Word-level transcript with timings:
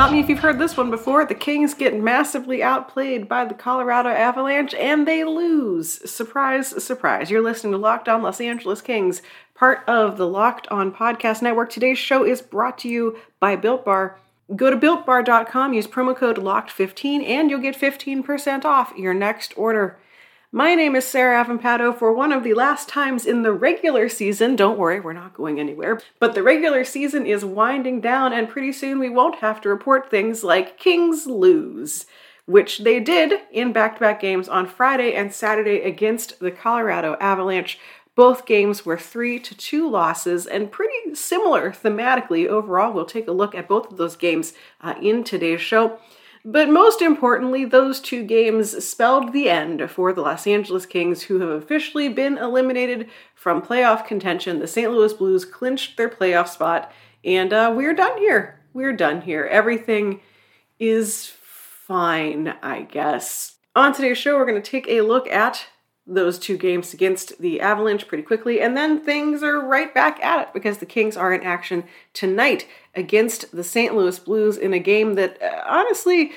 Stop 0.00 0.12
me 0.12 0.20
if 0.20 0.30
you've 0.30 0.38
heard 0.38 0.58
this 0.58 0.78
one 0.78 0.90
before. 0.90 1.26
The 1.26 1.34
Kings 1.34 1.74
get 1.74 1.94
massively 1.94 2.62
outplayed 2.62 3.28
by 3.28 3.44
the 3.44 3.52
Colorado 3.52 4.08
Avalanche 4.08 4.72
and 4.72 5.06
they 5.06 5.24
lose. 5.24 6.10
Surprise, 6.10 6.82
surprise. 6.82 7.30
You're 7.30 7.42
listening 7.42 7.72
to 7.72 7.76
Locked 7.76 8.08
On 8.08 8.22
Los 8.22 8.40
Angeles 8.40 8.80
Kings, 8.80 9.20
part 9.54 9.84
of 9.86 10.16
the 10.16 10.26
Locked 10.26 10.66
On 10.68 10.90
Podcast 10.90 11.42
Network. 11.42 11.68
Today's 11.68 11.98
show 11.98 12.24
is 12.24 12.40
brought 12.40 12.78
to 12.78 12.88
you 12.88 13.18
by 13.40 13.56
Built 13.56 13.84
Bar. 13.84 14.18
Go 14.56 14.70
to 14.70 14.76
builtbar.com, 14.78 15.74
use 15.74 15.86
promo 15.86 16.16
code 16.16 16.38
LOCKED15, 16.38 17.22
and 17.28 17.50
you'll 17.50 17.60
get 17.60 17.78
15% 17.78 18.64
off 18.64 18.94
your 18.96 19.12
next 19.12 19.52
order. 19.54 19.98
My 20.52 20.74
name 20.74 20.96
is 20.96 21.06
Sarah 21.06 21.44
Avampato. 21.44 21.96
For 21.96 22.12
one 22.12 22.32
of 22.32 22.42
the 22.42 22.54
last 22.54 22.88
times 22.88 23.24
in 23.24 23.42
the 23.42 23.52
regular 23.52 24.08
season, 24.08 24.56
don't 24.56 24.78
worry, 24.78 24.98
we're 24.98 25.12
not 25.12 25.32
going 25.32 25.60
anywhere, 25.60 26.00
but 26.18 26.34
the 26.34 26.42
regular 26.42 26.82
season 26.82 27.24
is 27.24 27.44
winding 27.44 28.00
down, 28.00 28.32
and 28.32 28.48
pretty 28.48 28.72
soon 28.72 28.98
we 28.98 29.08
won't 29.08 29.36
have 29.36 29.60
to 29.60 29.68
report 29.68 30.10
things 30.10 30.42
like 30.42 30.76
Kings 30.76 31.28
lose, 31.28 32.04
which 32.46 32.78
they 32.78 32.98
did 32.98 33.34
in 33.52 33.72
back 33.72 33.94
to 33.94 34.00
back 34.00 34.20
games 34.20 34.48
on 34.48 34.66
Friday 34.66 35.14
and 35.14 35.32
Saturday 35.32 35.82
against 35.82 36.40
the 36.40 36.50
Colorado 36.50 37.16
Avalanche. 37.20 37.78
Both 38.16 38.44
games 38.44 38.84
were 38.84 38.98
three 38.98 39.38
to 39.38 39.56
two 39.56 39.88
losses 39.88 40.46
and 40.46 40.72
pretty 40.72 41.14
similar 41.14 41.70
thematically 41.70 42.48
overall. 42.48 42.92
We'll 42.92 43.04
take 43.04 43.28
a 43.28 43.32
look 43.32 43.54
at 43.54 43.68
both 43.68 43.92
of 43.92 43.98
those 43.98 44.16
games 44.16 44.52
uh, 44.80 44.94
in 45.00 45.22
today's 45.22 45.60
show. 45.60 46.00
But 46.44 46.70
most 46.70 47.02
importantly, 47.02 47.64
those 47.64 48.00
two 48.00 48.24
games 48.24 48.84
spelled 48.84 49.32
the 49.32 49.50
end 49.50 49.90
for 49.90 50.12
the 50.12 50.22
Los 50.22 50.46
Angeles 50.46 50.86
Kings, 50.86 51.22
who 51.22 51.40
have 51.40 51.50
officially 51.50 52.08
been 52.08 52.38
eliminated 52.38 53.10
from 53.34 53.60
playoff 53.60 54.06
contention. 54.06 54.58
The 54.58 54.66
St. 54.66 54.90
Louis 54.90 55.12
Blues 55.12 55.44
clinched 55.44 55.96
their 55.96 56.08
playoff 56.08 56.48
spot, 56.48 56.90
and 57.24 57.52
uh, 57.52 57.72
we're 57.76 57.94
done 57.94 58.16
here. 58.16 58.60
We're 58.72 58.94
done 58.94 59.20
here. 59.22 59.44
Everything 59.44 60.20
is 60.78 61.30
fine, 61.42 62.54
I 62.62 62.82
guess. 62.82 63.56
On 63.76 63.92
today's 63.92 64.18
show, 64.18 64.36
we're 64.36 64.46
going 64.46 64.60
to 64.60 64.70
take 64.70 64.88
a 64.88 65.02
look 65.02 65.28
at 65.28 65.66
those 66.06 66.38
two 66.38 66.56
games 66.56 66.94
against 66.94 67.38
the 67.38 67.60
Avalanche 67.60 68.08
pretty 68.08 68.24
quickly, 68.24 68.60
and 68.60 68.76
then 68.76 68.98
things 68.98 69.42
are 69.42 69.60
right 69.60 69.92
back 69.94 70.22
at 70.24 70.40
it 70.40 70.54
because 70.54 70.78
the 70.78 70.86
Kings 70.86 71.16
are 71.16 71.32
in 71.32 71.42
action 71.42 71.84
tonight 72.14 72.66
against 72.94 73.52
the 73.52 73.64
St. 73.64 73.94
Louis 73.94 74.18
Blues 74.18 74.56
in 74.56 74.72
a 74.72 74.78
game 74.78 75.14
that 75.14 75.40
uh, 75.42 75.62
honestly 75.66 76.32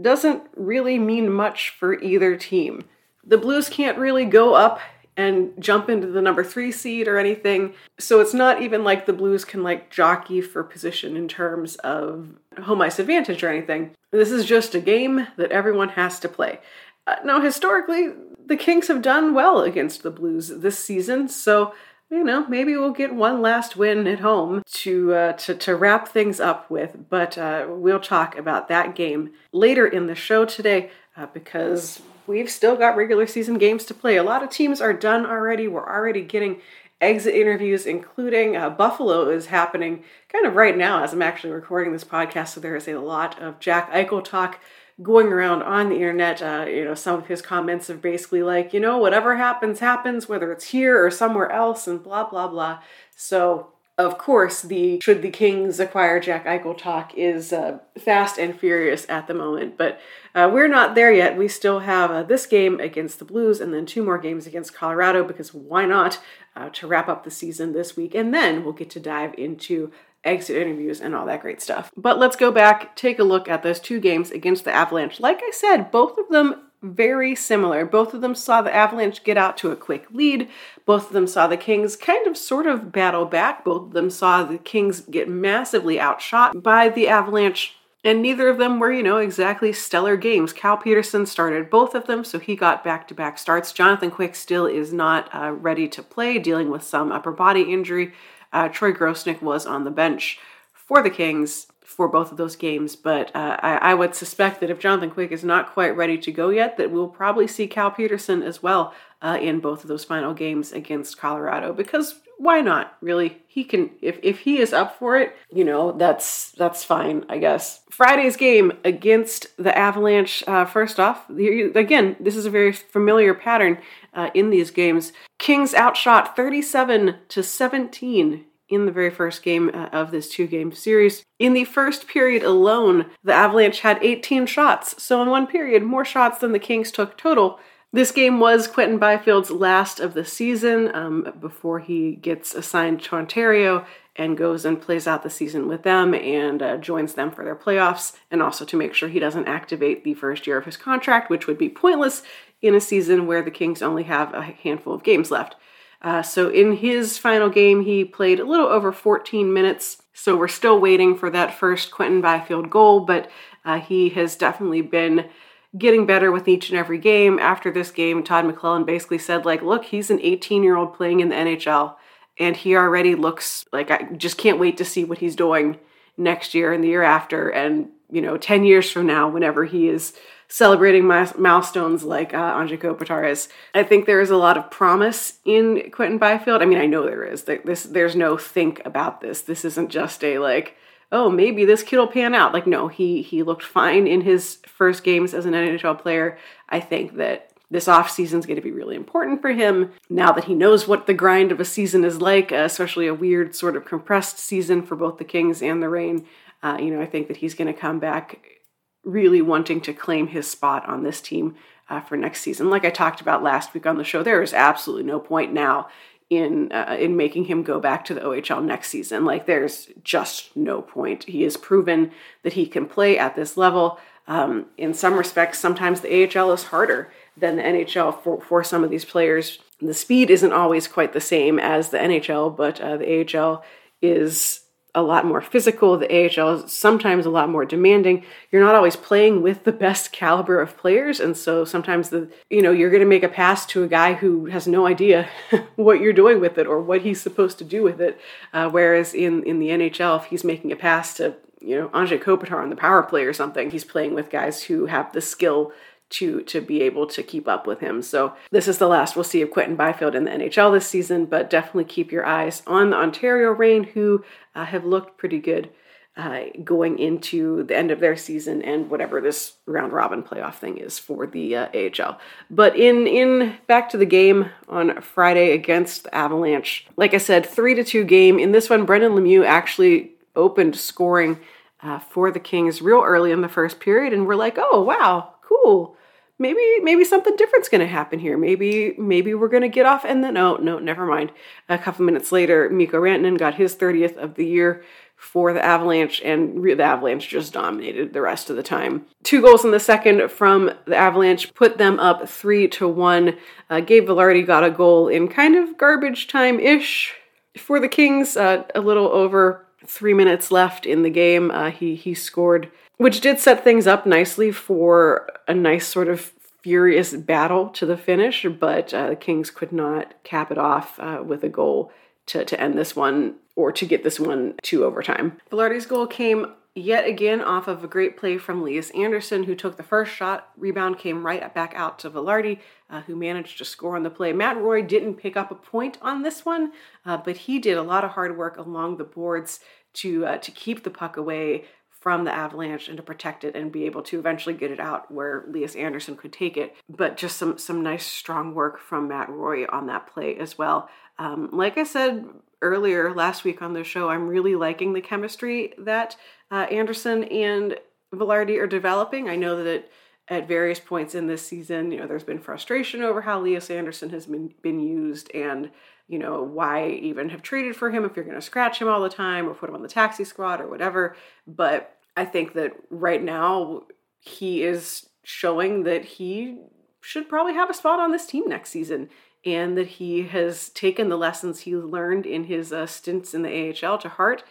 doesn't 0.00 0.42
really 0.56 0.98
mean 0.98 1.32
much 1.32 1.70
for 1.70 2.00
either 2.00 2.36
team. 2.36 2.84
The 3.24 3.38
Blues 3.38 3.68
can't 3.68 3.98
really 3.98 4.24
go 4.24 4.54
up 4.54 4.80
and 5.16 5.52
jump 5.60 5.88
into 5.88 6.08
the 6.08 6.20
number 6.20 6.42
three 6.42 6.72
seed 6.72 7.06
or 7.06 7.18
anything. 7.18 7.72
So 7.98 8.20
it's 8.20 8.34
not 8.34 8.62
even 8.62 8.82
like 8.82 9.06
the 9.06 9.12
Blues 9.12 9.44
can 9.44 9.62
like 9.62 9.90
jockey 9.90 10.40
for 10.40 10.64
position 10.64 11.16
in 11.16 11.28
terms 11.28 11.76
of 11.76 12.28
home 12.62 12.82
ice 12.82 12.98
advantage 12.98 13.42
or 13.44 13.48
anything. 13.48 13.92
This 14.10 14.30
is 14.30 14.44
just 14.44 14.74
a 14.74 14.80
game 14.80 15.28
that 15.36 15.52
everyone 15.52 15.90
has 15.90 16.18
to 16.20 16.28
play. 16.28 16.58
Uh, 17.06 17.16
now, 17.24 17.40
historically, 17.40 18.12
the 18.46 18.56
Kings 18.56 18.88
have 18.88 19.02
done 19.02 19.34
well 19.34 19.60
against 19.60 20.02
the 20.02 20.10
Blues 20.10 20.48
this 20.48 20.78
season, 20.78 21.28
so 21.28 21.74
you 22.14 22.22
know 22.22 22.46
maybe 22.46 22.76
we'll 22.76 22.92
get 22.92 23.12
one 23.12 23.42
last 23.42 23.76
win 23.76 24.06
at 24.06 24.20
home 24.20 24.62
to 24.70 25.12
uh, 25.12 25.32
to 25.32 25.54
to 25.54 25.74
wrap 25.74 26.06
things 26.06 26.38
up 26.38 26.70
with. 26.70 27.08
But 27.10 27.36
uh, 27.36 27.66
we'll 27.68 27.98
talk 27.98 28.38
about 28.38 28.68
that 28.68 28.94
game 28.94 29.32
later 29.52 29.84
in 29.84 30.06
the 30.06 30.14
show 30.14 30.44
today 30.44 30.90
uh, 31.16 31.26
because 31.26 32.00
we've 32.28 32.48
still 32.48 32.76
got 32.76 32.96
regular 32.96 33.26
season 33.26 33.58
games 33.58 33.84
to 33.86 33.94
play. 33.94 34.16
A 34.16 34.22
lot 34.22 34.44
of 34.44 34.50
teams 34.50 34.80
are 34.80 34.92
done 34.92 35.26
already. 35.26 35.66
We're 35.66 35.88
already 35.88 36.22
getting 36.22 36.60
exit 37.00 37.34
interviews, 37.34 37.84
including 37.84 38.56
uh, 38.56 38.70
Buffalo, 38.70 39.28
is 39.28 39.46
happening 39.46 40.04
kind 40.28 40.46
of 40.46 40.54
right 40.54 40.76
now 40.76 41.02
as 41.02 41.12
I'm 41.12 41.20
actually 41.20 41.52
recording 41.52 41.92
this 41.92 42.04
podcast. 42.04 42.48
So 42.48 42.60
there 42.60 42.76
is 42.76 42.86
a 42.86 42.94
lot 42.94 43.42
of 43.42 43.58
Jack 43.58 43.90
Eichel 43.90 44.24
talk 44.24 44.60
going 45.02 45.28
around 45.28 45.62
on 45.62 45.88
the 45.88 45.96
internet. 45.96 46.40
Uh, 46.42 46.66
you 46.68 46.84
know, 46.84 46.94
some 46.94 47.18
of 47.18 47.26
his 47.26 47.42
comments 47.42 47.90
are 47.90 47.96
basically 47.96 48.42
like, 48.42 48.72
you 48.72 48.80
know, 48.80 48.98
whatever 48.98 49.36
happens, 49.36 49.80
happens, 49.80 50.28
whether 50.28 50.52
it's 50.52 50.66
here 50.66 51.04
or 51.04 51.10
somewhere 51.10 51.50
else, 51.50 51.86
and 51.86 52.02
blah, 52.02 52.28
blah, 52.28 52.48
blah. 52.48 52.80
So, 53.16 53.72
of 53.96 54.18
course, 54.18 54.62
the 54.62 55.00
should 55.00 55.22
the 55.22 55.30
Kings 55.30 55.78
acquire 55.78 56.18
Jack 56.18 56.46
Eichel 56.46 56.76
talk 56.76 57.14
is 57.16 57.52
uh, 57.52 57.78
fast 57.96 58.38
and 58.38 58.58
furious 58.58 59.06
at 59.08 59.28
the 59.28 59.34
moment, 59.34 59.78
but 59.78 60.00
uh, 60.34 60.50
we're 60.52 60.66
not 60.66 60.96
there 60.96 61.12
yet. 61.12 61.36
We 61.36 61.46
still 61.46 61.80
have 61.80 62.10
uh, 62.10 62.24
this 62.24 62.44
game 62.44 62.80
against 62.80 63.20
the 63.20 63.24
Blues 63.24 63.60
and 63.60 63.72
then 63.72 63.86
two 63.86 64.02
more 64.02 64.18
games 64.18 64.48
against 64.48 64.74
Colorado 64.74 65.22
because 65.22 65.54
why 65.54 65.86
not 65.86 66.18
uh, 66.56 66.70
to 66.70 66.88
wrap 66.88 67.08
up 67.08 67.22
the 67.22 67.30
season 67.30 67.72
this 67.72 67.96
week, 67.96 68.16
and 68.16 68.34
then 68.34 68.64
we'll 68.64 68.72
get 68.72 68.90
to 68.90 69.00
dive 69.00 69.32
into 69.38 69.92
exit 70.24 70.56
interviews 70.56 71.00
and 71.00 71.14
all 71.14 71.26
that 71.26 71.42
great 71.42 71.60
stuff. 71.60 71.90
But 71.96 72.18
let's 72.18 72.36
go 72.36 72.50
back, 72.50 72.96
take 72.96 73.18
a 73.18 73.24
look 73.24 73.48
at 73.48 73.62
those 73.62 73.80
two 73.80 74.00
games 74.00 74.30
against 74.30 74.64
the 74.64 74.72
Avalanche. 74.72 75.20
Like 75.20 75.40
I 75.42 75.50
said, 75.52 75.90
both 75.90 76.18
of 76.18 76.28
them 76.28 76.62
very 76.82 77.34
similar. 77.34 77.86
Both 77.86 78.14
of 78.14 78.20
them 78.20 78.34
saw 78.34 78.60
the 78.62 78.74
Avalanche 78.74 79.24
get 79.24 79.38
out 79.38 79.56
to 79.58 79.70
a 79.70 79.76
quick 79.76 80.06
lead. 80.10 80.48
Both 80.84 81.06
of 81.06 81.12
them 81.12 81.26
saw 81.26 81.46
the 81.46 81.56
Kings 81.56 81.96
kind 81.96 82.26
of 82.26 82.36
sort 82.36 82.66
of 82.66 82.92
battle 82.92 83.24
back. 83.24 83.64
Both 83.64 83.88
of 83.88 83.92
them 83.92 84.10
saw 84.10 84.44
the 84.44 84.58
Kings 84.58 85.00
get 85.00 85.28
massively 85.28 85.98
outshot 85.98 86.62
by 86.62 86.90
the 86.90 87.08
Avalanche. 87.08 87.76
And 88.06 88.20
neither 88.20 88.50
of 88.50 88.58
them 88.58 88.80
were, 88.80 88.92
you 88.92 89.02
know, 89.02 89.16
exactly 89.16 89.72
stellar 89.72 90.18
games. 90.18 90.52
Cal 90.52 90.76
Petersen 90.76 91.24
started 91.24 91.70
both 91.70 91.94
of 91.94 92.06
them, 92.06 92.22
so 92.22 92.38
he 92.38 92.54
got 92.54 92.84
back 92.84 93.08
to 93.08 93.14
back 93.14 93.38
starts. 93.38 93.72
Jonathan 93.72 94.10
Quick 94.10 94.34
still 94.34 94.66
is 94.66 94.92
not 94.92 95.34
uh, 95.34 95.52
ready 95.52 95.88
to 95.88 96.02
play, 96.02 96.38
dealing 96.38 96.68
with 96.68 96.82
some 96.82 97.10
upper 97.10 97.32
body 97.32 97.62
injury. 97.62 98.12
Uh, 98.54 98.68
Troy 98.68 98.92
Grosenick 98.92 99.42
was 99.42 99.66
on 99.66 99.84
the 99.84 99.90
bench 99.90 100.38
for 100.72 101.02
the 101.02 101.10
Kings 101.10 101.66
for 101.84 102.08
both 102.08 102.30
of 102.32 102.38
those 102.38 102.56
games, 102.56 102.96
but 102.96 103.34
uh, 103.36 103.56
I, 103.60 103.76
I, 103.76 103.94
would 103.94 104.14
suspect 104.14 104.60
that 104.60 104.70
if 104.70 104.80
Jonathan 104.80 105.10
Quick 105.10 105.30
is 105.30 105.44
not 105.44 105.72
quite 105.72 105.96
ready 105.96 106.18
to 106.18 106.32
go 106.32 106.48
yet, 106.48 106.76
that 106.76 106.90
we'll 106.90 107.08
probably 107.08 107.46
see 107.46 107.66
Cal 107.66 107.90
Petersen 107.90 108.42
as 108.42 108.62
well 108.62 108.94
uh, 109.22 109.38
in 109.40 109.60
both 109.60 109.82
of 109.82 109.88
those 109.88 110.04
final 110.04 110.34
games 110.34 110.72
against 110.72 111.18
Colorado 111.18 111.72
because 111.72 112.16
why 112.38 112.60
not? 112.60 112.96
Really, 113.00 113.42
he 113.46 113.64
can 113.64 113.90
if 114.00 114.18
if 114.22 114.40
he 114.40 114.58
is 114.58 114.72
up 114.72 114.98
for 114.98 115.16
it, 115.16 115.34
you 115.52 115.64
know 115.64 115.92
that's 115.92 116.50
that's 116.52 116.84
fine, 116.84 117.24
I 117.28 117.38
guess. 117.38 117.80
Friday's 117.90 118.36
game 118.36 118.72
against 118.84 119.56
the 119.56 119.76
Avalanche. 119.76 120.42
Uh, 120.46 120.64
first 120.64 120.98
off, 120.98 121.28
again, 121.30 122.16
this 122.18 122.36
is 122.36 122.46
a 122.46 122.50
very 122.50 122.72
familiar 122.72 123.34
pattern 123.34 123.78
uh, 124.12 124.30
in 124.34 124.50
these 124.50 124.70
games. 124.70 125.12
Kings 125.38 125.74
outshot 125.74 126.36
37 126.36 127.16
to 127.28 127.42
17 127.42 128.44
in 128.68 128.86
the 128.86 128.92
very 128.92 129.10
first 129.10 129.42
game 129.42 129.70
uh, 129.74 129.88
of 129.92 130.10
this 130.10 130.28
two 130.28 130.46
game 130.46 130.72
series. 130.72 131.22
In 131.38 131.52
the 131.52 131.64
first 131.64 132.08
period 132.08 132.42
alone, 132.42 133.06
the 133.22 133.32
Avalanche 133.32 133.80
had 133.80 134.02
18 134.02 134.46
shots. 134.46 135.02
So, 135.02 135.22
in 135.22 135.28
one 135.28 135.46
period, 135.46 135.82
more 135.82 136.04
shots 136.04 136.38
than 136.38 136.52
the 136.52 136.58
Kings 136.58 136.90
took 136.90 137.16
total. 137.16 137.58
This 137.94 138.10
game 138.10 138.40
was 138.40 138.66
Quinton 138.66 138.98
Byfield's 138.98 139.52
last 139.52 140.00
of 140.00 140.14
the 140.14 140.24
season 140.24 140.92
um, 140.96 141.32
before 141.38 141.78
he 141.78 142.16
gets 142.16 142.52
assigned 142.52 143.00
to 143.02 143.14
Ontario 143.14 143.86
and 144.16 144.36
goes 144.36 144.64
and 144.64 144.82
plays 144.82 145.06
out 145.06 145.22
the 145.22 145.30
season 145.30 145.68
with 145.68 145.84
them 145.84 146.12
and 146.12 146.60
uh, 146.60 146.76
joins 146.78 147.14
them 147.14 147.30
for 147.30 147.44
their 147.44 147.54
playoffs, 147.54 148.16
and 148.32 148.42
also 148.42 148.64
to 148.64 148.76
make 148.76 148.94
sure 148.94 149.08
he 149.08 149.20
doesn't 149.20 149.46
activate 149.46 150.02
the 150.02 150.14
first 150.14 150.44
year 150.44 150.58
of 150.58 150.64
his 150.64 150.76
contract, 150.76 151.30
which 151.30 151.46
would 151.46 151.56
be 151.56 151.68
pointless 151.68 152.24
in 152.60 152.74
a 152.74 152.80
season 152.80 153.28
where 153.28 153.42
the 153.42 153.50
Kings 153.52 153.80
only 153.80 154.02
have 154.02 154.34
a 154.34 154.42
handful 154.42 154.92
of 154.92 155.04
games 155.04 155.30
left. 155.30 155.54
Uh, 156.02 156.20
so 156.20 156.48
in 156.48 156.78
his 156.78 157.16
final 157.16 157.48
game, 157.48 157.84
he 157.84 158.04
played 158.04 158.40
a 158.40 158.44
little 158.44 158.66
over 158.66 158.90
14 158.90 159.52
minutes. 159.52 160.02
So 160.12 160.36
we're 160.36 160.48
still 160.48 160.80
waiting 160.80 161.16
for 161.16 161.30
that 161.30 161.54
first 161.54 161.92
Quinton 161.92 162.20
Byfield 162.20 162.70
goal, 162.70 163.04
but 163.04 163.30
uh, 163.64 163.78
he 163.78 164.08
has 164.10 164.34
definitely 164.34 164.82
been 164.82 165.30
getting 165.76 166.06
better 166.06 166.30
with 166.30 166.48
each 166.48 166.70
and 166.70 166.78
every 166.78 166.98
game. 166.98 167.38
After 167.38 167.70
this 167.70 167.90
game, 167.90 168.22
Todd 168.22 168.44
McLellan 168.44 168.86
basically 168.86 169.18
said, 169.18 169.44
like, 169.44 169.62
look, 169.62 169.84
he's 169.84 170.10
an 170.10 170.20
18 170.22 170.62
year 170.62 170.76
old 170.76 170.94
playing 170.94 171.20
in 171.20 171.28
the 171.28 171.34
NHL, 171.34 171.96
and 172.38 172.56
he 172.56 172.76
already 172.76 173.14
looks 173.14 173.64
like 173.72 173.90
I 173.90 174.04
just 174.16 174.38
can't 174.38 174.58
wait 174.58 174.76
to 174.78 174.84
see 174.84 175.04
what 175.04 175.18
he's 175.18 175.36
doing 175.36 175.78
next 176.16 176.54
year 176.54 176.72
and 176.72 176.82
the 176.82 176.88
year 176.88 177.02
after, 177.02 177.48
and 177.48 177.88
you 178.10 178.22
know, 178.22 178.36
10 178.36 178.64
years 178.64 178.90
from 178.90 179.06
now, 179.06 179.28
whenever 179.28 179.64
he 179.64 179.88
is 179.88 180.14
celebrating 180.46 181.04
milestones 181.04 182.04
like 182.04 182.32
uh, 182.32 182.54
Anze 182.54 182.78
Kopitar 182.78 183.28
is. 183.28 183.48
I 183.74 183.82
think 183.82 184.06
there 184.06 184.20
is 184.20 184.30
a 184.30 184.36
lot 184.36 184.56
of 184.56 184.70
promise 184.70 185.38
in 185.44 185.90
Quinton 185.90 186.18
Byfield. 186.18 186.62
I 186.62 186.66
mean, 186.66 186.78
I 186.78 186.86
know 186.86 187.04
there 187.04 187.24
is. 187.24 187.44
This, 187.44 187.84
there's 187.84 188.14
no 188.14 188.36
think 188.36 188.80
about 188.84 189.20
this. 189.20 189.40
This 189.40 189.64
isn't 189.64 189.90
just 189.90 190.22
a 190.22 190.38
like, 190.38 190.76
oh, 191.14 191.30
maybe 191.30 191.64
this 191.64 191.84
kid 191.84 191.96
will 191.96 192.08
pan 192.08 192.34
out. 192.34 192.52
Like, 192.52 192.66
no, 192.66 192.88
he 192.88 193.22
he 193.22 193.42
looked 193.42 193.62
fine 193.62 194.06
in 194.06 194.22
his 194.22 194.58
first 194.66 195.04
games 195.04 195.32
as 195.32 195.46
an 195.46 195.54
NHL 195.54 195.98
player. 195.98 196.36
I 196.68 196.80
think 196.80 197.16
that 197.16 197.52
this 197.70 197.88
off 197.88 198.10
season 198.10 198.40
is 198.40 198.46
going 198.46 198.56
to 198.56 198.62
be 198.62 198.72
really 198.72 198.96
important 198.96 199.40
for 199.40 199.52
him 199.52 199.92
now 200.10 200.32
that 200.32 200.44
he 200.44 200.54
knows 200.54 200.86
what 200.86 201.06
the 201.06 201.14
grind 201.14 201.50
of 201.52 201.60
a 201.60 201.64
season 201.64 202.04
is 202.04 202.20
like, 202.20 202.52
uh, 202.52 202.56
especially 202.56 203.06
a 203.06 203.14
weird 203.14 203.54
sort 203.54 203.76
of 203.76 203.84
compressed 203.84 204.38
season 204.38 204.82
for 204.82 204.96
both 204.96 205.18
the 205.18 205.24
Kings 205.24 205.62
and 205.62 205.82
the 205.82 205.88
Reign. 205.88 206.26
Uh, 206.62 206.78
you 206.80 206.90
know, 206.90 207.00
I 207.00 207.06
think 207.06 207.28
that 207.28 207.38
he's 207.38 207.54
going 207.54 207.72
to 207.72 207.78
come 207.78 207.98
back 207.98 208.60
really 209.04 209.40
wanting 209.40 209.80
to 209.82 209.92
claim 209.92 210.28
his 210.28 210.50
spot 210.50 210.86
on 210.88 211.02
this 211.02 211.20
team 211.20 211.54
uh, 211.88 212.00
for 212.00 212.16
next 212.16 212.40
season. 212.40 212.70
Like 212.70 212.84
I 212.84 212.90
talked 212.90 213.20
about 213.20 213.42
last 213.42 213.74
week 213.74 213.86
on 213.86 213.98
the 213.98 214.04
show, 214.04 214.22
there 214.22 214.42
is 214.42 214.54
absolutely 214.54 215.04
no 215.04 215.20
point 215.20 215.52
now 215.52 215.88
in 216.30 216.72
uh, 216.72 216.96
in 216.98 217.16
making 217.16 217.44
him 217.44 217.62
go 217.62 217.78
back 217.78 218.04
to 218.06 218.14
the 218.14 218.20
OHL 218.20 218.64
next 218.64 218.88
season. 218.88 219.24
Like 219.24 219.46
there's 219.46 219.88
just 220.02 220.56
no 220.56 220.82
point. 220.82 221.24
He 221.24 221.42
has 221.42 221.56
proven 221.56 222.10
that 222.42 222.54
he 222.54 222.66
can 222.66 222.86
play 222.86 223.18
at 223.18 223.34
this 223.34 223.56
level. 223.56 223.98
Um, 224.26 224.66
in 224.78 224.94
some 224.94 225.14
respects, 225.14 225.58
sometimes 225.58 226.00
the 226.00 226.24
AHL 226.24 226.52
is 226.52 226.64
harder 226.64 227.12
than 227.36 227.56
the 227.56 227.62
NHL 227.62 228.22
for, 228.22 228.40
for 228.40 228.64
some 228.64 228.82
of 228.82 228.90
these 228.90 229.04
players. 229.04 229.58
The 229.82 229.92
speed 229.92 230.30
isn't 230.30 230.52
always 230.52 230.88
quite 230.88 231.12
the 231.12 231.20
same 231.20 231.58
as 231.58 231.90
the 231.90 231.98
NHL, 231.98 232.56
but 232.56 232.80
uh, 232.80 232.96
the 232.96 233.36
AHL 233.36 233.62
is 234.00 234.63
a 234.94 235.02
lot 235.02 235.26
more 235.26 235.40
physical. 235.40 235.98
The 235.98 236.08
AHL 236.08 236.64
is 236.64 236.72
sometimes 236.72 237.26
a 237.26 237.30
lot 237.30 237.48
more 237.48 237.64
demanding. 237.64 238.24
You're 238.50 238.64
not 238.64 238.74
always 238.74 238.96
playing 238.96 239.42
with 239.42 239.64
the 239.64 239.72
best 239.72 240.12
caliber 240.12 240.60
of 240.60 240.76
players, 240.76 241.20
and 241.20 241.36
so 241.36 241.64
sometimes 241.64 242.10
the 242.10 242.28
you 242.48 242.62
know 242.62 242.70
you're 242.70 242.90
going 242.90 243.00
to 243.00 243.06
make 243.06 243.22
a 243.22 243.28
pass 243.28 243.66
to 243.66 243.82
a 243.82 243.88
guy 243.88 244.14
who 244.14 244.46
has 244.46 244.66
no 244.66 244.86
idea 244.86 245.28
what 245.76 246.00
you're 246.00 246.12
doing 246.12 246.40
with 246.40 246.58
it 246.58 246.66
or 246.66 246.80
what 246.80 247.02
he's 247.02 247.20
supposed 247.20 247.58
to 247.58 247.64
do 247.64 247.82
with 247.82 248.00
it. 248.00 248.20
Uh, 248.52 248.68
whereas 248.68 249.14
in 249.14 249.42
in 249.44 249.58
the 249.58 249.68
NHL, 249.68 250.20
if 250.20 250.26
he's 250.26 250.44
making 250.44 250.70
a 250.70 250.76
pass 250.76 251.14
to 251.14 251.34
you 251.60 251.76
know 251.76 251.88
Anze 251.88 252.22
Kopitar 252.22 252.62
on 252.62 252.70
the 252.70 252.76
power 252.76 253.02
play 253.02 253.24
or 253.24 253.32
something, 253.32 253.70
he's 253.70 253.84
playing 253.84 254.14
with 254.14 254.30
guys 254.30 254.64
who 254.64 254.86
have 254.86 255.12
the 255.12 255.20
skill 255.20 255.72
to 256.10 256.42
to 256.42 256.60
be 256.60 256.82
able 256.82 257.06
to 257.08 257.22
keep 257.22 257.48
up 257.48 257.66
with 257.66 257.80
him. 257.80 258.02
So 258.02 258.34
this 258.50 258.68
is 258.68 258.78
the 258.78 258.88
last 258.88 259.16
we'll 259.16 259.24
see 259.24 259.42
of 259.42 259.50
Quinton 259.50 259.76
Byfield 259.76 260.14
in 260.14 260.24
the 260.24 260.30
NHL 260.30 260.72
this 260.72 260.86
season, 260.86 261.26
but 261.26 261.50
definitely 261.50 261.84
keep 261.84 262.12
your 262.12 262.26
eyes 262.26 262.62
on 262.66 262.90
the 262.90 262.96
Ontario 262.96 263.50
Reign, 263.50 263.84
who 263.84 264.24
uh, 264.54 264.64
have 264.64 264.84
looked 264.84 265.18
pretty 265.18 265.38
good 265.38 265.70
uh, 266.16 266.44
going 266.62 266.98
into 266.98 267.64
the 267.64 267.76
end 267.76 267.90
of 267.90 267.98
their 267.98 268.16
season 268.16 268.62
and 268.62 268.88
whatever 268.88 269.20
this 269.20 269.54
round 269.66 269.92
robin 269.92 270.22
playoff 270.22 270.54
thing 270.54 270.76
is 270.78 270.98
for 270.98 271.26
the 271.26 271.56
uh, 271.56 271.68
AHL. 271.74 272.20
But 272.48 272.76
in 272.76 273.06
in 273.06 273.56
back 273.66 273.88
to 273.90 273.96
the 273.96 274.06
game 274.06 274.50
on 274.68 275.00
Friday 275.02 275.52
against 275.52 276.04
the 276.04 276.14
Avalanche, 276.14 276.86
like 276.96 277.14
I 277.14 277.18
said, 277.18 277.44
three 277.44 277.74
to 277.74 277.82
two 277.82 278.04
game. 278.04 278.38
In 278.38 278.52
this 278.52 278.70
one, 278.70 278.86
Brendan 278.86 279.12
Lemieux 279.12 279.44
actually 279.44 280.12
opened 280.36 280.76
scoring. 280.76 281.38
Uh, 281.82 281.98
for 281.98 282.30
the 282.30 282.40
Kings 282.40 282.80
real 282.80 283.02
early 283.04 283.30
in 283.30 283.42
the 283.42 283.48
first 283.48 283.78
period, 283.78 284.14
and 284.14 284.26
we're 284.26 284.34
like, 284.34 284.54
oh 284.56 284.80
wow, 284.80 285.33
cool 285.62 285.96
maybe 286.38 286.80
maybe 286.82 287.04
something 287.04 287.36
different's 287.36 287.68
going 287.68 287.80
to 287.80 287.86
happen 287.86 288.18
here. 288.18 288.36
Maybe 288.36 288.94
maybe 288.98 289.34
we're 289.34 289.48
going 289.48 289.62
to 289.62 289.68
get 289.68 289.86
off 289.86 290.04
and 290.04 290.22
then 290.22 290.36
oh 290.36 290.56
no, 290.56 290.78
never 290.78 291.06
mind. 291.06 291.32
A 291.68 291.78
couple 291.78 292.04
minutes 292.04 292.32
later, 292.32 292.68
Mikko 292.70 293.00
Rantanen 293.00 293.38
got 293.38 293.54
his 293.54 293.74
30th 293.76 294.16
of 294.16 294.34
the 294.34 294.46
year 294.46 294.82
for 295.16 295.52
the 295.52 295.64
Avalanche, 295.64 296.20
and 296.22 296.62
the 296.62 296.82
Avalanche 296.82 297.28
just 297.28 297.52
dominated 297.52 298.12
the 298.12 298.20
rest 298.20 298.50
of 298.50 298.56
the 298.56 298.62
time. 298.62 299.06
Two 299.22 299.40
goals 299.40 299.64
in 299.64 299.70
the 299.70 299.80
second 299.80 300.28
from 300.30 300.72
the 300.86 300.96
Avalanche 300.96 301.54
put 301.54 301.78
them 301.78 301.98
up 302.00 302.28
three 302.28 302.68
to 302.68 302.86
one. 302.86 303.36
Uh, 303.70 303.80
Gabe 303.80 304.06
Vilardi 304.06 304.44
got 304.44 304.64
a 304.64 304.70
goal 304.70 305.08
in 305.08 305.28
kind 305.28 305.54
of 305.54 305.78
garbage 305.78 306.26
time 306.26 306.58
ish 306.58 307.14
for 307.56 307.78
the 307.80 307.88
Kings. 307.88 308.36
Uh, 308.36 308.64
a 308.74 308.80
little 308.80 309.08
over 309.08 309.64
three 309.86 310.14
minutes 310.14 310.50
left 310.50 310.84
in 310.84 311.02
the 311.02 311.10
game. 311.10 311.50
Uh, 311.50 311.70
he 311.70 311.94
he 311.94 312.12
scored 312.12 312.70
which 312.96 313.20
did 313.20 313.40
set 313.40 313.64
things 313.64 313.86
up 313.86 314.06
nicely 314.06 314.52
for 314.52 315.28
a 315.46 315.54
nice 315.54 315.86
sort 315.86 316.08
of 316.08 316.32
furious 316.62 317.12
battle 317.12 317.68
to 317.68 317.84
the 317.84 317.96
finish, 317.96 318.46
but 318.58 318.94
uh, 318.94 319.10
the 319.10 319.16
Kings 319.16 319.50
could 319.50 319.72
not 319.72 320.14
cap 320.24 320.50
it 320.50 320.58
off 320.58 320.98
uh, 320.98 321.22
with 321.24 321.44
a 321.44 321.48
goal 321.48 321.92
to, 322.26 322.44
to 322.44 322.58
end 322.58 322.78
this 322.78 322.96
one 322.96 323.34
or 323.54 323.70
to 323.70 323.84
get 323.84 324.02
this 324.02 324.18
one 324.18 324.54
to 324.62 324.84
overtime. 324.84 325.38
Vilardi's 325.50 325.86
goal 325.86 326.06
came 326.06 326.46
yet 326.74 327.06
again 327.06 327.40
off 327.40 327.68
of 327.68 327.84
a 327.84 327.88
great 327.88 328.16
play 328.16 328.36
from 328.38 328.62
Lias 328.62 328.90
Andersson, 328.90 329.44
who 329.44 329.54
took 329.54 329.76
the 329.76 329.82
first 329.82 330.12
shot. 330.12 330.48
Rebound 330.56 330.98
came 330.98 331.24
right 331.24 331.52
back 331.54 331.72
out 331.76 331.98
to 332.00 332.10
Vilardi, 332.10 332.58
uh, 332.90 333.02
who 333.02 333.14
managed 333.14 333.58
to 333.58 333.64
score 333.64 333.94
on 333.94 334.02
the 334.02 334.10
play. 334.10 334.32
Matt 334.32 334.56
Roy 334.56 334.82
didn't 334.82 335.16
pick 335.16 335.36
up 335.36 335.50
a 335.50 335.54
point 335.54 335.98
on 336.02 336.22
this 336.22 336.44
one, 336.44 336.72
uh, 337.04 337.16
but 337.16 337.36
he 337.36 337.58
did 337.58 337.76
a 337.76 337.82
lot 337.82 338.04
of 338.04 338.12
hard 338.12 338.36
work 338.36 338.56
along 338.56 338.96
the 338.96 339.04
boards 339.04 339.60
to 339.94 340.26
uh, 340.26 340.38
to 340.38 340.50
keep 340.50 340.82
the 340.82 340.90
puck 340.90 341.16
away 341.16 341.66
from 342.04 342.24
the 342.24 342.30
avalanche 342.30 342.86
and 342.86 342.98
to 342.98 343.02
protect 343.02 343.44
it 343.44 343.56
and 343.56 343.72
be 343.72 343.86
able 343.86 344.02
to 344.02 344.18
eventually 344.18 344.54
get 344.54 344.70
it 344.70 344.78
out 344.78 345.10
where 345.10 345.42
Lias 345.48 345.74
Andersson 345.74 346.16
could 346.16 346.34
take 346.34 346.58
it. 346.58 346.76
But 346.86 347.16
just 347.16 347.38
some 347.38 347.56
some 347.56 347.82
nice 347.82 348.04
strong 348.04 348.54
work 348.54 348.78
from 348.78 349.08
Matt 349.08 349.30
Roy 349.30 349.64
on 349.64 349.86
that 349.86 350.06
play 350.06 350.36
as 350.36 350.58
well. 350.58 350.90
Um, 351.18 351.48
like 351.50 351.78
I 351.78 351.84
said 351.84 352.26
earlier 352.60 353.14
last 353.14 353.42
week 353.42 353.62
on 353.62 353.72
the 353.72 353.82
show, 353.84 354.10
I'm 354.10 354.28
really 354.28 354.54
liking 354.54 354.92
the 354.92 355.00
chemistry 355.00 355.72
that 355.78 356.14
uh, 356.50 356.66
Andersson 356.70 357.24
and 357.24 357.78
Vilardi 358.14 358.60
are 358.60 358.66
developing. 358.66 359.30
I 359.30 359.36
know 359.36 359.64
that 359.64 359.90
at 360.28 360.46
various 360.46 360.80
points 360.80 361.14
in 361.14 361.26
this 361.26 361.46
season, 361.46 361.90
you 361.90 361.98
know, 361.98 362.06
there's 362.06 362.22
been 362.22 362.38
frustration 362.38 363.00
over 363.00 363.22
how 363.22 363.40
Lias 363.40 363.70
Andersson 363.70 364.10
has 364.10 364.26
been, 364.26 364.52
been 364.62 364.78
used 364.78 365.30
and 365.34 365.70
you 366.06 366.18
know, 366.18 366.42
why 366.42 366.88
even 366.88 367.30
have 367.30 367.42
traded 367.42 367.74
for 367.76 367.90
him 367.90 368.04
if 368.04 368.14
you're 368.14 368.24
going 368.24 368.36
to 368.36 368.42
scratch 368.42 368.80
him 368.80 368.88
all 368.88 369.00
the 369.00 369.08
time 369.08 369.48
or 369.48 369.54
put 369.54 369.68
him 369.68 369.74
on 369.74 369.82
the 369.82 369.88
taxi 369.88 370.24
squad 370.24 370.60
or 370.60 370.68
whatever. 370.68 371.16
But 371.46 371.93
I 372.16 372.24
think 372.24 372.54
that 372.54 372.72
right 372.90 373.22
now 373.22 373.84
he 374.20 374.62
is 374.62 375.06
showing 375.24 375.84
that 375.84 376.04
he 376.04 376.58
should 377.00 377.28
probably 377.28 377.54
have 377.54 377.70
a 377.70 377.74
spot 377.74 378.00
on 378.00 378.12
this 378.12 378.26
team 378.26 378.44
next 378.46 378.70
season 378.70 379.08
and 379.44 379.76
that 379.76 379.86
he 379.86 380.22
has 380.22 380.70
taken 380.70 381.08
the 381.08 381.18
lessons 381.18 381.60
he 381.60 381.76
learned 381.76 382.24
in 382.24 382.44
his 382.44 382.72
uh, 382.72 382.86
stints 382.86 383.34
in 383.34 383.42
the 383.42 383.74
AHL 383.82 383.98
to 383.98 384.08
heart. 384.08 384.42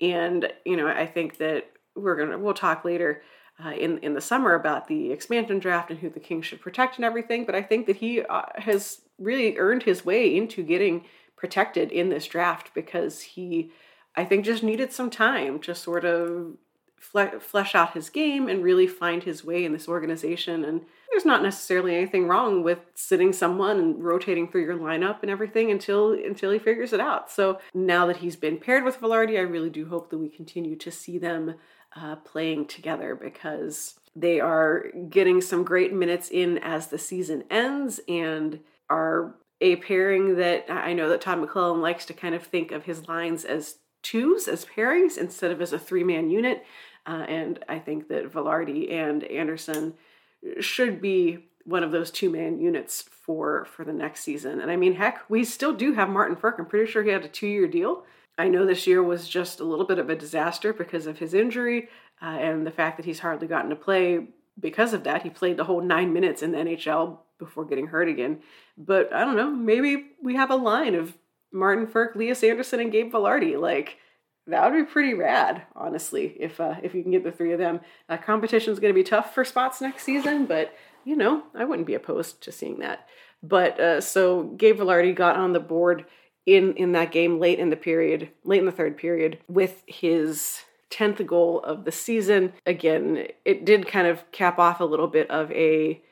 And, 0.00 0.52
you 0.66 0.76
know, 0.76 0.88
I 0.88 1.06
think 1.06 1.38
that 1.38 1.70
we're 1.94 2.26
to, 2.26 2.38
we'll 2.38 2.54
talk 2.54 2.84
later 2.84 3.22
uh, 3.64 3.70
in, 3.70 3.98
in 3.98 4.14
the 4.14 4.20
summer 4.20 4.54
about 4.54 4.88
the 4.88 5.10
expansion 5.10 5.58
draft 5.58 5.90
and 5.90 6.00
who 6.00 6.10
the 6.10 6.20
Kings 6.20 6.44
should 6.44 6.60
protect 6.60 6.96
and 6.96 7.04
everything. 7.04 7.46
But 7.46 7.54
I 7.54 7.62
think 7.62 7.86
that 7.86 7.96
he 7.96 8.22
uh, 8.22 8.42
has 8.56 9.02
really 9.18 9.56
earned 9.56 9.84
his 9.84 10.04
way 10.04 10.36
into 10.36 10.62
getting 10.62 11.04
protected 11.36 11.90
in 11.92 12.10
this 12.10 12.26
draft 12.26 12.72
because 12.74 13.22
he, 13.22 13.70
I 14.16 14.24
think, 14.24 14.44
just 14.44 14.62
needed 14.62 14.92
some 14.92 15.10
time 15.10 15.60
to 15.60 15.74
sort 15.74 16.04
of 16.04 16.56
fle- 17.02 17.38
flesh 17.40 17.74
out 17.74 17.94
his 17.94 18.08
game 18.08 18.48
and 18.48 18.62
really 18.62 18.86
find 18.86 19.24
his 19.24 19.44
way 19.44 19.64
in 19.64 19.72
this 19.72 19.88
organization. 19.88 20.64
And 20.64 20.82
there's 21.10 21.24
not 21.24 21.42
necessarily 21.42 21.94
anything 21.96 22.26
wrong 22.26 22.62
with 22.62 22.78
sitting 22.94 23.32
someone 23.32 23.78
and 23.78 24.02
rotating 24.02 24.48
through 24.48 24.64
your 24.64 24.78
lineup 24.78 25.18
and 25.22 25.30
everything 25.30 25.70
until 25.70 26.12
until 26.12 26.52
he 26.52 26.58
figures 26.58 26.92
it 26.92 27.00
out. 27.00 27.30
So 27.30 27.58
now 27.74 28.06
that 28.06 28.18
he's 28.18 28.36
been 28.36 28.58
paired 28.58 28.84
with 28.84 29.00
Vilardi, 29.00 29.36
I 29.36 29.42
really 29.42 29.70
do 29.70 29.88
hope 29.88 30.10
that 30.10 30.18
we 30.18 30.28
continue 30.28 30.76
to 30.76 30.90
see 30.90 31.18
them 31.18 31.56
uh, 31.94 32.16
playing 32.16 32.66
together 32.66 33.14
because 33.14 33.98
they 34.14 34.40
are 34.40 34.86
getting 35.10 35.40
some 35.40 35.64
great 35.64 35.92
minutes 35.92 36.30
in 36.30 36.58
as 36.58 36.86
the 36.86 36.98
season 36.98 37.44
ends 37.50 38.00
and 38.08 38.60
are 38.88 39.34
a 39.60 39.76
pairing 39.76 40.36
that 40.36 40.66
I 40.68 40.92
know 40.92 41.08
that 41.08 41.20
Todd 41.20 41.38
McLellan 41.38 41.80
likes 41.80 42.04
to 42.06 42.14
kind 42.14 42.34
of 42.34 42.42
think 42.42 42.72
of 42.72 42.84
his 42.84 43.08
lines 43.08 43.44
as 43.44 43.78
twos, 44.02 44.48
as 44.48 44.64
pairings, 44.64 45.16
instead 45.16 45.50
of 45.50 45.62
as 45.62 45.72
a 45.72 45.78
three 45.78 46.04
man 46.04 46.30
unit. 46.30 46.64
Uh, 47.06 47.24
and 47.28 47.64
I 47.68 47.78
think 47.78 48.08
that 48.08 48.32
Vilardi 48.32 48.92
and 48.92 49.24
Andersson 49.24 49.94
should 50.60 51.00
be 51.00 51.46
one 51.64 51.82
of 51.84 51.92
those 51.92 52.10
two 52.10 52.30
man 52.30 52.60
units 52.60 53.02
for 53.02 53.64
for 53.66 53.84
the 53.84 53.92
next 53.92 54.20
season. 54.20 54.60
And 54.60 54.70
I 54.70 54.76
mean, 54.76 54.94
heck, 54.94 55.28
we 55.28 55.44
still 55.44 55.72
do 55.72 55.94
have 55.94 56.08
Martin 56.08 56.36
Frk. 56.36 56.58
I'm 56.58 56.66
pretty 56.66 56.90
sure 56.90 57.02
he 57.02 57.10
had 57.10 57.24
a 57.24 57.28
two 57.28 57.46
year 57.46 57.68
deal. 57.68 58.04
I 58.38 58.48
know 58.48 58.66
this 58.66 58.86
year 58.86 59.02
was 59.02 59.28
just 59.28 59.60
a 59.60 59.64
little 59.64 59.86
bit 59.86 59.98
of 59.98 60.08
a 60.08 60.16
disaster 60.16 60.72
because 60.72 61.06
of 61.06 61.18
his 61.18 61.34
injury 61.34 61.88
uh, 62.20 62.26
and 62.26 62.66
the 62.66 62.70
fact 62.70 62.96
that 62.96 63.06
he's 63.06 63.20
hardly 63.20 63.46
gotten 63.46 63.70
to 63.70 63.76
play 63.76 64.28
because 64.58 64.94
of 64.94 65.04
that. 65.04 65.22
He 65.22 65.30
played 65.30 65.56
the 65.56 65.64
whole 65.64 65.82
nine 65.82 66.12
minutes 66.12 66.42
in 66.42 66.52
the 66.52 66.58
NHL 66.58 67.18
before 67.38 67.64
getting 67.64 67.88
hurt 67.88 68.08
again. 68.08 68.40
But 68.78 69.12
I 69.12 69.20
don't 69.20 69.36
know, 69.36 69.50
maybe 69.50 70.12
we 70.22 70.34
have 70.36 70.50
a 70.50 70.56
line 70.56 70.94
of 70.94 71.16
Martin 71.52 71.86
Frk, 71.86 72.14
Lias 72.14 72.42
Andersson, 72.42 72.80
and 72.80 72.92
Gabe 72.92 73.12
Vilardi. 73.12 73.60
Like, 73.60 73.98
that 74.46 74.64
would 74.70 74.76
be 74.76 74.90
pretty 74.90 75.14
rad, 75.14 75.62
honestly, 75.74 76.36
if 76.38 76.60
uh, 76.60 76.76
if 76.82 76.94
you 76.94 77.02
can 77.02 77.12
get 77.12 77.24
the 77.24 77.32
three 77.32 77.52
of 77.52 77.58
them. 77.58 77.80
Uh, 78.08 78.16
is 78.16 78.78
going 78.80 78.80
to 78.80 78.92
be 78.92 79.04
tough 79.04 79.34
for 79.34 79.44
spots 79.44 79.80
next 79.80 80.04
season, 80.04 80.46
but 80.46 80.74
you 81.04 81.16
know 81.16 81.44
I 81.54 81.64
wouldn't 81.64 81.86
be 81.86 81.94
opposed 81.94 82.42
to 82.42 82.52
seeing 82.52 82.80
that. 82.80 83.06
But 83.42 83.80
uh, 83.80 84.00
so 84.00 84.44
Gabe 84.44 84.78
Vilardi 84.78 85.14
got 85.14 85.36
on 85.36 85.52
the 85.52 85.60
board 85.60 86.06
in 86.44 86.74
in 86.74 86.92
that 86.92 87.12
game 87.12 87.38
late 87.38 87.58
in 87.58 87.70
the 87.70 87.76
period, 87.76 88.30
late 88.44 88.60
in 88.60 88.66
the 88.66 88.72
third 88.72 88.96
period, 88.96 89.38
with 89.48 89.82
his 89.86 90.62
10th 90.90 91.24
goal 91.26 91.60
of 91.60 91.84
the 91.84 91.92
season. 91.92 92.52
Again, 92.66 93.28
it 93.44 93.64
did 93.64 93.86
kind 93.86 94.06
of 94.06 94.30
cap 94.32 94.58
off 94.58 94.80
a 94.80 94.84
little 94.84 95.08
bit 95.08 95.30
of 95.30 95.50
a 95.52 96.02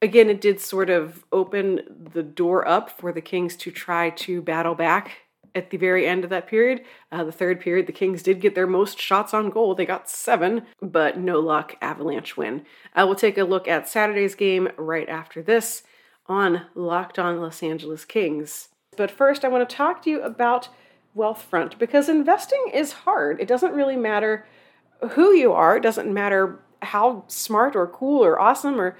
again, 0.00 0.28
it 0.30 0.40
did 0.40 0.60
sort 0.60 0.90
of 0.90 1.24
open 1.32 1.80
the 2.12 2.22
door 2.22 2.66
up 2.66 2.90
for 2.90 3.12
the 3.12 3.20
Kings 3.20 3.56
to 3.56 3.70
try 3.70 4.10
to 4.10 4.42
battle 4.42 4.74
back 4.74 5.12
at 5.54 5.70
the 5.70 5.76
very 5.76 6.06
end 6.06 6.24
of 6.24 6.30
that 6.30 6.46
period. 6.46 6.82
Uh, 7.10 7.24
the 7.24 7.32
third 7.32 7.60
period, 7.60 7.86
the 7.86 7.92
Kings 7.92 8.22
did 8.22 8.40
get 8.40 8.54
their 8.54 8.66
most 8.66 8.98
shots 8.98 9.34
on 9.34 9.50
goal. 9.50 9.74
They 9.74 9.86
got 9.86 10.08
seven, 10.08 10.66
but 10.80 11.18
no 11.18 11.40
luck. 11.40 11.76
Avalanche 11.80 12.36
win. 12.36 12.64
I 12.94 13.04
will 13.04 13.14
take 13.14 13.38
a 13.38 13.44
look 13.44 13.68
at 13.68 13.88
Saturday's 13.88 14.34
game 14.34 14.68
right 14.76 15.08
after 15.08 15.42
this. 15.42 15.82
on 16.26 16.66
Locked 16.74 17.18
On 17.18 17.40
Los 17.40 17.62
Angeles 17.62 18.04
Kings. 18.04 18.68
But 18.96 19.10
first, 19.10 19.44
I 19.44 19.48
want 19.48 19.68
to 19.68 19.76
talk 19.76 20.02
to 20.02 20.10
you 20.10 20.22
about 20.22 20.68
Wealthfront 21.16 21.78
because 21.78 22.08
investing 22.08 22.64
is 22.72 22.92
hard. 22.92 23.40
It 23.40 23.48
doesn't 23.48 23.74
really 23.74 23.96
matter 23.96 24.46
who 25.10 25.32
you 25.32 25.52
are, 25.52 25.76
it 25.76 25.82
doesn't 25.82 26.12
matter 26.12 26.60
how 26.80 27.24
smart 27.28 27.76
or 27.76 27.86
cool 27.86 28.24
or 28.24 28.40
awesome 28.40 28.80
or 28.80 28.96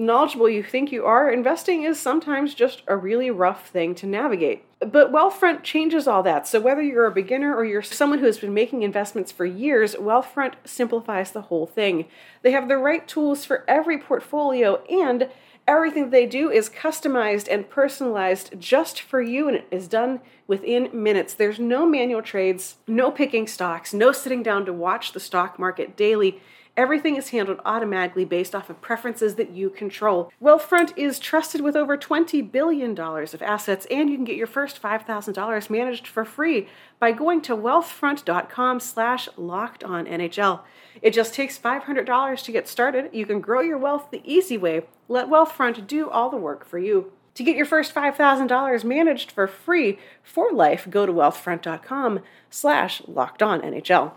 knowledgeable 0.00 0.48
you 0.48 0.62
think 0.62 0.90
you 0.90 1.04
are, 1.04 1.30
investing 1.30 1.82
is 1.82 2.00
sometimes 2.00 2.54
just 2.54 2.82
a 2.88 2.96
really 2.96 3.30
rough 3.30 3.68
thing 3.68 3.94
to 3.94 4.06
navigate. 4.06 4.64
But 4.80 5.12
Wealthfront 5.12 5.62
changes 5.62 6.08
all 6.08 6.22
that. 6.22 6.48
So 6.48 6.58
whether 6.58 6.80
you're 6.80 7.04
a 7.04 7.12
beginner 7.12 7.54
or 7.54 7.66
you're 7.66 7.82
someone 7.82 8.18
who 8.18 8.24
has 8.24 8.38
been 8.38 8.54
making 8.54 8.82
investments 8.82 9.30
for 9.30 9.44
years, 9.44 9.94
Wealthfront 9.94 10.54
simplifies 10.64 11.32
the 11.32 11.42
whole 11.42 11.66
thing. 11.66 12.06
They 12.40 12.52
have 12.52 12.66
the 12.66 12.78
right 12.78 13.06
tools 13.06 13.44
for 13.44 13.62
every 13.68 13.98
portfolio 13.98 14.82
and 14.86 15.28
everything 15.68 16.08
they 16.08 16.24
do 16.24 16.50
is 16.50 16.70
customized 16.70 17.46
and 17.50 17.68
personalized 17.68 18.58
just 18.58 19.02
for 19.02 19.20
you 19.20 19.48
and 19.48 19.58
it 19.58 19.68
is 19.70 19.86
done 19.86 20.20
within 20.46 20.88
minutes. 20.94 21.34
There's 21.34 21.60
no 21.60 21.84
manual 21.84 22.22
trades, 22.22 22.76
no 22.88 23.10
picking 23.10 23.46
stocks, 23.46 23.92
no 23.92 24.12
sitting 24.12 24.42
down 24.42 24.64
to 24.64 24.72
watch 24.72 25.12
the 25.12 25.20
stock 25.20 25.58
market 25.58 25.94
daily. 25.94 26.40
Everything 26.76 27.16
is 27.16 27.30
handled 27.30 27.60
automatically 27.64 28.24
based 28.24 28.54
off 28.54 28.70
of 28.70 28.80
preferences 28.80 29.34
that 29.34 29.50
you 29.50 29.70
control. 29.70 30.32
Wealthfront 30.42 30.96
is 30.96 31.18
trusted 31.18 31.60
with 31.60 31.76
over 31.76 31.96
$20 31.96 32.50
billion 32.50 32.98
of 32.98 33.42
assets, 33.42 33.86
and 33.90 34.08
you 34.08 34.16
can 34.16 34.24
get 34.24 34.36
your 34.36 34.46
first 34.46 34.80
$5,000 34.80 35.70
managed 35.70 36.06
for 36.06 36.24
free 36.24 36.68
by 36.98 37.12
going 37.12 37.42
to 37.42 37.56
wealthfront.com 37.56 38.80
slash 38.80 39.28
locked 39.36 39.84
on 39.84 40.06
NHL. 40.06 40.60
It 41.02 41.12
just 41.12 41.34
takes 41.34 41.58
$500 41.58 42.44
to 42.44 42.52
get 42.52 42.68
started. 42.68 43.10
You 43.12 43.26
can 43.26 43.40
grow 43.40 43.60
your 43.60 43.78
wealth 43.78 44.10
the 44.10 44.22
easy 44.24 44.58
way. 44.58 44.82
Let 45.08 45.28
Wealthfront 45.28 45.86
do 45.86 46.08
all 46.08 46.30
the 46.30 46.36
work 46.36 46.64
for 46.64 46.78
you. 46.78 47.12
To 47.34 47.44
get 47.44 47.56
your 47.56 47.66
first 47.66 47.94
$5,000 47.94 48.84
managed 48.84 49.30
for 49.30 49.46
free 49.46 49.98
for 50.22 50.52
life, 50.52 50.86
go 50.90 51.06
to 51.06 51.12
wealthfront.com 51.12 52.20
slash 52.50 53.02
locked 53.06 53.42
on 53.42 53.60
NHL. 53.60 54.12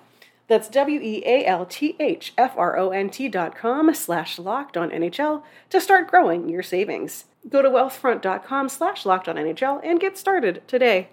That's 0.47 0.69
W-E-A-L-T-H-F-R-O-N-T 0.69 3.29
dot 3.29 3.55
com 3.55 3.93
slash 3.93 4.39
locked 4.39 4.77
on 4.77 4.89
NHL 4.89 5.43
to 5.69 5.81
start 5.81 6.09
growing 6.09 6.50
your 6.50 6.63
savings. 6.63 7.25
Go 7.50 7.62
to 7.62 7.69
wealthfront.com 7.69 8.69
slash 8.69 9.05
locked 9.05 9.29
on 9.29 9.35
NHL 9.35 9.79
and 9.83 10.00
get 10.00 10.17
started 10.17 10.63
today. 10.67 11.09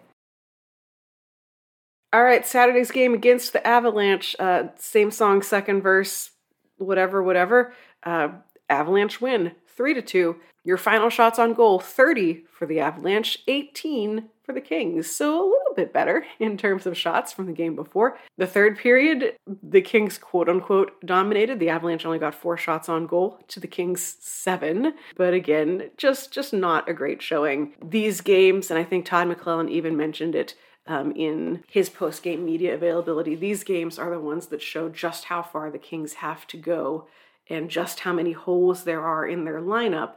All 2.12 2.24
right, 2.24 2.44
Saturday's 2.44 2.90
game 2.90 3.14
against 3.14 3.52
the 3.52 3.64
Avalanche. 3.64 4.34
Uh, 4.38 4.64
same 4.76 5.12
song, 5.12 5.42
second 5.42 5.82
verse, 5.82 6.30
whatever, 6.76 7.22
whatever. 7.22 7.72
Uh, 8.02 8.30
Avalanche 8.68 9.20
win, 9.20 9.52
three 9.68 9.94
to 9.94 10.02
two. 10.02 10.36
Your 10.64 10.76
final 10.76 11.08
shots 11.08 11.38
on 11.38 11.54
goal, 11.54 11.78
30 11.78 12.44
for 12.50 12.66
the 12.66 12.80
Avalanche, 12.80 13.38
18 13.46 14.28
for 14.50 14.54
the 14.54 14.60
Kings. 14.60 15.08
So 15.08 15.38
a 15.38 15.48
little 15.48 15.74
bit 15.76 15.92
better 15.92 16.26
in 16.40 16.56
terms 16.56 16.86
of 16.86 16.96
shots 16.96 17.32
from 17.32 17.46
the 17.46 17.52
game 17.52 17.76
before. 17.76 18.18
The 18.36 18.46
third 18.46 18.78
period, 18.78 19.36
the 19.62 19.80
Kings 19.80 20.18
quote 20.18 20.48
unquote 20.48 20.92
dominated. 21.06 21.60
The 21.60 21.68
Avalanche 21.68 22.04
only 22.04 22.18
got 22.18 22.34
four 22.34 22.56
shots 22.56 22.88
on 22.88 23.06
goal 23.06 23.38
to 23.48 23.60
the 23.60 23.68
Kings 23.68 24.16
seven. 24.20 24.94
But 25.16 25.34
again, 25.34 25.90
just 25.96 26.32
just 26.32 26.52
not 26.52 26.88
a 26.88 26.94
great 26.94 27.22
showing. 27.22 27.74
These 27.84 28.20
games, 28.20 28.70
and 28.70 28.78
I 28.78 28.84
think 28.84 29.06
Todd 29.06 29.28
McLellan 29.28 29.70
even 29.70 29.96
mentioned 29.96 30.34
it 30.34 30.54
um, 30.86 31.12
in 31.12 31.62
his 31.68 31.88
post 31.88 32.22
game 32.22 32.44
media 32.44 32.74
availability. 32.74 33.36
These 33.36 33.62
games 33.62 33.98
are 33.98 34.10
the 34.10 34.18
ones 34.18 34.46
that 34.46 34.62
show 34.62 34.88
just 34.88 35.26
how 35.26 35.42
far 35.42 35.70
the 35.70 35.78
Kings 35.78 36.14
have 36.14 36.46
to 36.48 36.56
go 36.56 37.06
and 37.48 37.68
just 37.68 38.00
how 38.00 38.12
many 38.12 38.32
holes 38.32 38.84
there 38.84 39.02
are 39.02 39.26
in 39.26 39.44
their 39.44 39.60
lineup 39.60 40.14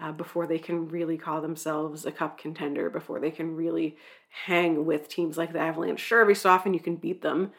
uh, 0.00 0.12
before 0.12 0.46
they 0.46 0.58
can 0.58 0.88
really 0.88 1.16
call 1.16 1.40
themselves 1.40 2.04
a 2.04 2.12
cup 2.12 2.38
contender, 2.38 2.90
before 2.90 3.20
they 3.20 3.30
can 3.30 3.56
really 3.56 3.96
hang 4.44 4.84
with 4.84 5.08
teams 5.08 5.38
like 5.38 5.52
the 5.52 5.58
Avalanche. 5.58 6.00
Sure, 6.00 6.20
every 6.20 6.34
so 6.34 6.50
often 6.50 6.74
you 6.74 6.80
can 6.80 6.96
beat 6.96 7.22
them, 7.22 7.52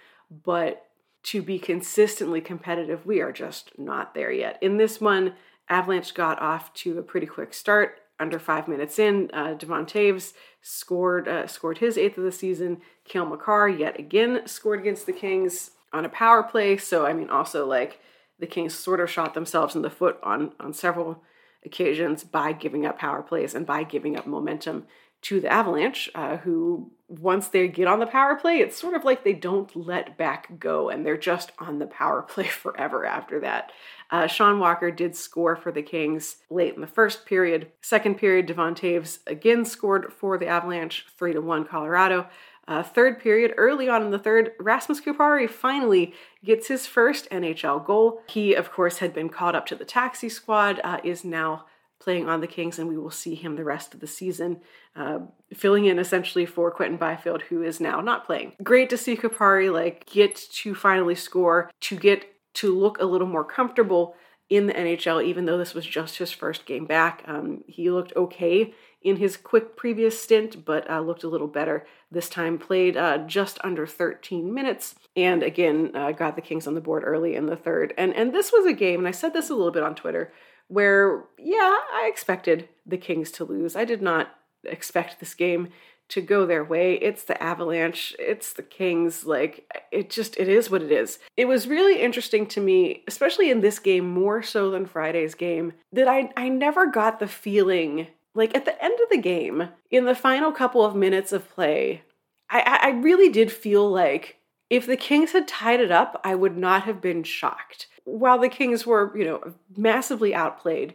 but 0.43 0.85
to 1.23 1.41
be 1.41 1.59
consistently 1.59 2.39
competitive, 2.39 3.05
we 3.05 3.21
are 3.21 3.31
just 3.31 3.71
not 3.77 4.13
there 4.13 4.31
yet. 4.31 4.57
In 4.61 4.77
this 4.77 5.01
one, 5.01 5.33
Avalanche 5.67 6.13
got 6.13 6.41
off 6.41 6.73
to 6.75 6.97
a 6.99 7.03
pretty 7.03 7.27
quick 7.27 7.53
start 7.53 7.99
under 8.19 8.39
five 8.39 8.67
minutes 8.67 8.97
in, 8.97 9.29
uh, 9.33 9.53
Devon 9.53 9.85
Toews 9.85 10.33
scored 10.61 11.27
uh, 11.27 11.47
scored 11.47 11.77
his 11.77 11.97
eighth 11.97 12.17
of 12.17 12.23
the 12.23 12.31
season. 12.31 12.81
Cale 13.05 13.25
Makar 13.25 13.69
yet 13.69 13.99
again 13.99 14.41
scored 14.45 14.79
against 14.79 15.05
the 15.05 15.13
Kings 15.13 15.71
on 15.93 16.05
a 16.05 16.09
power 16.09 16.43
play. 16.43 16.77
So 16.77 17.05
I 17.05 17.13
mean, 17.13 17.29
also 17.29 17.65
like 17.65 17.99
the 18.39 18.47
Kings 18.47 18.73
sort 18.73 18.99
of 18.99 19.09
shot 19.09 19.33
themselves 19.33 19.75
in 19.75 19.81
the 19.81 19.89
foot 19.89 20.17
on 20.23 20.53
on 20.59 20.73
several 20.73 21.21
occasions 21.67 22.23
by 22.23 22.51
giving 22.51 22.85
up 22.85 22.97
power 22.97 23.21
plays 23.21 23.53
and 23.53 23.65
by 23.65 23.83
giving 23.83 24.17
up 24.17 24.25
momentum 24.25 24.87
to 25.21 25.39
the 25.39 25.51
Avalanche, 25.51 26.09
uh, 26.15 26.37
who 26.37 26.91
once 27.09 27.47
they 27.47 27.67
get 27.67 27.87
on 27.87 27.99
the 27.99 28.05
power 28.05 28.35
play, 28.35 28.59
it's 28.59 28.77
sort 28.77 28.93
of 28.93 29.05
like 29.05 29.23
they 29.23 29.33
don't 29.33 29.75
let 29.75 30.17
back 30.17 30.59
go 30.59 30.89
and 30.89 31.05
they're 31.05 31.17
just 31.17 31.51
on 31.57 31.79
the 31.79 31.85
power 31.87 32.21
play 32.29 32.45
forever 32.47 33.05
after 33.05 33.39
that. 33.39 33.71
Uh, 34.11 34.27
Sean 34.27 34.59
Walker 34.59 34.91
did 34.91 35.15
score 35.15 35.55
for 35.55 35.71
the 35.71 35.81
Kings 35.81 36.37
late 36.49 36.75
in 36.75 36.81
the 36.81 36.87
first 36.87 37.25
period. 37.25 37.71
Second 37.81 38.15
period, 38.15 38.45
Devon 38.45 38.75
Toews 38.75 39.19
again 39.27 39.65
scored 39.65 40.13
for 40.13 40.37
the 40.37 40.47
Avalanche, 40.47 41.05
3 41.17 41.33
to 41.33 41.41
1 41.41 41.65
Colorado. 41.65 42.27
Uh, 42.67 42.83
third 42.83 43.19
period, 43.19 43.53
early 43.57 43.87
on 43.87 44.03
in 44.03 44.11
the 44.11 44.19
third, 44.19 44.51
Rasmus 44.59 45.01
Kupari 45.01 45.49
finally 45.49 46.13
gets 46.43 46.67
his 46.67 46.85
first 46.85 47.29
NHL 47.29 47.85
goal. 47.85 48.21
He, 48.27 48.53
of 48.53 48.71
course, 48.71 48.97
had 48.97 49.13
been 49.13 49.29
called 49.29 49.55
up 49.55 49.65
to 49.67 49.75
the 49.75 49.85
taxi 49.85 50.27
squad, 50.27 50.81
uh, 50.83 50.99
is 51.03 51.23
now 51.23 51.65
playing 51.99 52.27
on 52.27 52.41
the 52.41 52.47
Kings, 52.47 52.77
and 52.77 52.89
we 52.89 52.97
will 52.97 53.11
see 53.11 53.35
him 53.35 53.55
the 53.55 53.63
rest 53.63 53.93
of 53.93 54.01
the 54.01 54.07
season, 54.07 54.59
uh, 54.95 55.19
filling 55.53 55.85
in 55.85 55.97
essentially 55.97 56.45
for 56.45 56.69
Quinton 56.69 56.97
Byfield, 56.97 57.43
who 57.43 57.63
is 57.63 57.79
now 57.79 58.01
not 58.01 58.25
playing. 58.25 58.53
Great 58.61 58.89
to 58.89 58.97
see 58.97 59.15
Kupari 59.15 59.71
like 59.71 60.05
get 60.05 60.35
to 60.35 60.75
finally 60.75 61.15
score, 61.15 61.71
to 61.81 61.95
get 61.95 62.25
to 62.55 62.77
look 62.77 62.99
a 62.99 63.05
little 63.05 63.27
more 63.27 63.45
comfortable 63.45 64.15
in 64.49 64.67
the 64.67 64.73
NHL, 64.73 65.23
even 65.23 65.45
though 65.45 65.57
this 65.57 65.73
was 65.73 65.85
just 65.85 66.17
his 66.17 66.31
first 66.31 66.65
game 66.65 66.85
back. 66.85 67.23
Um, 67.27 67.63
he 67.67 67.89
looked 67.89 68.15
okay 68.15 68.73
in 69.01 69.17
his 69.17 69.37
quick 69.37 69.75
previous 69.75 70.21
stint, 70.21 70.65
but 70.65 70.89
uh, 70.89 70.99
looked 70.99 71.23
a 71.23 71.29
little 71.29 71.47
better 71.47 71.85
this 72.11 72.29
time. 72.29 72.57
Played 72.57 72.97
uh, 72.97 73.19
just 73.19 73.59
under 73.63 73.85
13 73.85 74.53
minutes, 74.53 74.95
and 75.15 75.43
again 75.43 75.91
uh, 75.93 76.11
got 76.11 76.35
the 76.35 76.41
Kings 76.41 76.67
on 76.67 76.75
the 76.75 76.81
board 76.81 77.03
early 77.05 77.35
in 77.35 77.45
the 77.45 77.55
third. 77.55 77.93
And 77.97 78.13
and 78.15 78.33
this 78.33 78.51
was 78.51 78.65
a 78.65 78.73
game, 78.73 78.99
and 78.99 79.07
I 79.07 79.11
said 79.11 79.33
this 79.33 79.49
a 79.49 79.55
little 79.55 79.71
bit 79.71 79.83
on 79.83 79.95
Twitter, 79.95 80.33
where 80.67 81.25
yeah, 81.37 81.75
I 81.93 82.07
expected 82.11 82.69
the 82.85 82.97
Kings 82.97 83.31
to 83.31 83.45
lose. 83.45 83.75
I 83.75 83.85
did 83.85 84.01
not 84.01 84.29
expect 84.63 85.19
this 85.19 85.33
game 85.33 85.69
to 86.09 86.21
go 86.21 86.45
their 86.45 86.63
way. 86.63 86.95
It's 86.95 87.23
the 87.23 87.41
Avalanche, 87.41 88.15
it's 88.17 88.53
the 88.53 88.63
Kings. 88.63 89.25
Like, 89.25 89.71
it 89.91 90.09
just, 90.09 90.37
it 90.37 90.47
is 90.47 90.69
what 90.69 90.81
it 90.81 90.91
is. 90.91 91.19
It 91.35 91.45
was 91.45 91.67
really 91.67 92.01
interesting 92.01 92.47
to 92.47 92.61
me, 92.61 93.03
especially 93.07 93.51
in 93.51 93.61
this 93.61 93.79
game, 93.79 94.07
more 94.09 94.41
so 94.41 94.71
than 94.71 94.85
Friday's 94.85 95.35
game, 95.35 95.73
that 95.91 96.07
I, 96.07 96.31
I 96.37 96.49
never 96.49 96.87
got 96.87 97.19
the 97.19 97.27
feeling, 97.27 98.07
like 98.37 98.55
at 98.55 98.65
the 98.65 98.83
end 98.83 98.97
of 99.01 99.09
the 99.09 99.17
game, 99.17 99.69
in 99.91 100.05
the 100.05 100.15
final 100.15 100.51
couple 100.51 100.85
of 100.85 100.95
minutes 100.95 101.33
of 101.33 101.49
play, 101.49 102.03
I, 102.49 102.79
I 102.81 102.89
really 102.89 103.29
did 103.29 103.51
feel 103.51 103.89
like 103.89 104.37
if 104.69 104.85
the 104.85 104.97
Kings 104.97 105.33
had 105.33 105.47
tied 105.47 105.81
it 105.81 105.91
up, 105.91 106.19
I 106.23 106.35
would 106.35 106.55
not 106.57 106.83
have 106.83 107.01
been 107.01 107.23
shocked. 107.23 107.87
While 108.05 108.39
the 108.39 108.49
Kings 108.49 108.85
were, 108.85 109.17
you 109.17 109.25
know, 109.25 109.53
massively 109.75 110.33
outplayed, 110.33 110.93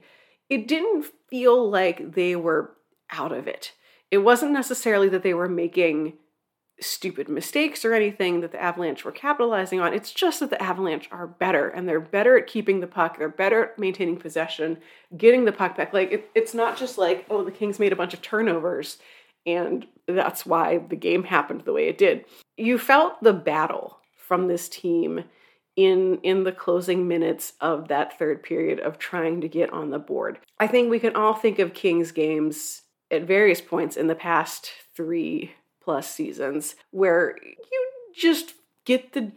it 0.49 0.67
didn't 0.67 1.07
feel 1.29 1.69
like 1.69 2.15
they 2.15 2.37
were 2.37 2.75
out 3.11 3.33
of 3.33 3.47
it 3.47 3.73
it 4.13 4.19
wasn't 4.19 4.53
necessarily 4.53 5.09
that 5.09 5.23
they 5.23 5.33
were 5.33 5.49
making 5.49 6.13
stupid 6.83 7.29
mistakes 7.29 7.85
or 7.85 7.95
anything 7.95 8.41
that 8.41 8.53
the 8.53 8.63
Avalanche 8.63 9.05
were 9.05 9.13
capitalizing 9.13 9.81
on. 9.81 9.95
It's 9.95 10.13
just 10.13 10.41
that 10.41 10.51
the 10.51 10.63
Avalanche 10.63 11.09
are 11.11 11.27
better 11.27 11.69
and 11.69 11.89
they're 11.89 12.01
better 12.01 12.37
at 12.37 12.47
keeping 12.47 12.81
the 12.81 12.87
puck. 12.87 13.19
They're 13.19 13.29
better 13.29 13.65
at 13.65 13.79
maintaining 13.79 14.17
possession, 14.17 14.79
getting 15.17 15.45
the 15.45 15.53
puck 15.53 15.77
back. 15.77 15.93
Like 15.93 16.13
it, 16.13 16.31
it's 16.35 16.55
not 16.55 16.77
just 16.77 16.99
like, 16.99 17.27
oh, 17.31 17.45
the 17.45 17.51
Kings 17.51 17.79
made 17.79 17.93
a 17.93 17.97
bunch 17.97 18.15
of 18.15 18.23
turnovers 18.23 18.99
and 19.47 19.87
that's 20.07 20.47
why 20.47 20.79
the 20.79 20.97
game 20.97 21.25
happened 21.25 21.63
the 21.63 21.73
way 21.73 21.89
it 21.89 21.99
did. 21.99 22.25
You 22.57 22.79
felt 22.79 23.23
the 23.23 23.33
battle 23.33 23.99
from 24.17 24.49
this 24.49 24.69
team 24.69 25.25
in 25.75 26.19
in 26.23 26.45
the 26.45 26.53
closing 26.53 27.09
minutes 27.09 27.55
of 27.61 27.89
that 27.89 28.19
third 28.19 28.43
period 28.43 28.79
of 28.81 28.99
trying 28.99 29.41
to 29.41 29.49
get 29.49 29.73
on 29.73 29.91
the 29.91 29.99
board. 29.99 30.39
I 30.61 30.67
think 30.67 30.91
we 30.91 30.99
can 30.99 31.17
all 31.17 31.35
think 31.35 31.59
of 31.59 31.75
Kings 31.75 32.13
games 32.13 32.83
at 33.11 33.23
various 33.23 33.61
points 33.61 33.97
in 33.97 34.07
the 34.07 34.15
past 34.15 34.71
three 34.95 35.53
plus 35.83 36.11
seasons 36.11 36.77
where 36.91 37.37
you 37.43 37.91
just 38.15 38.55
get 38.85 39.13
the 39.13 39.33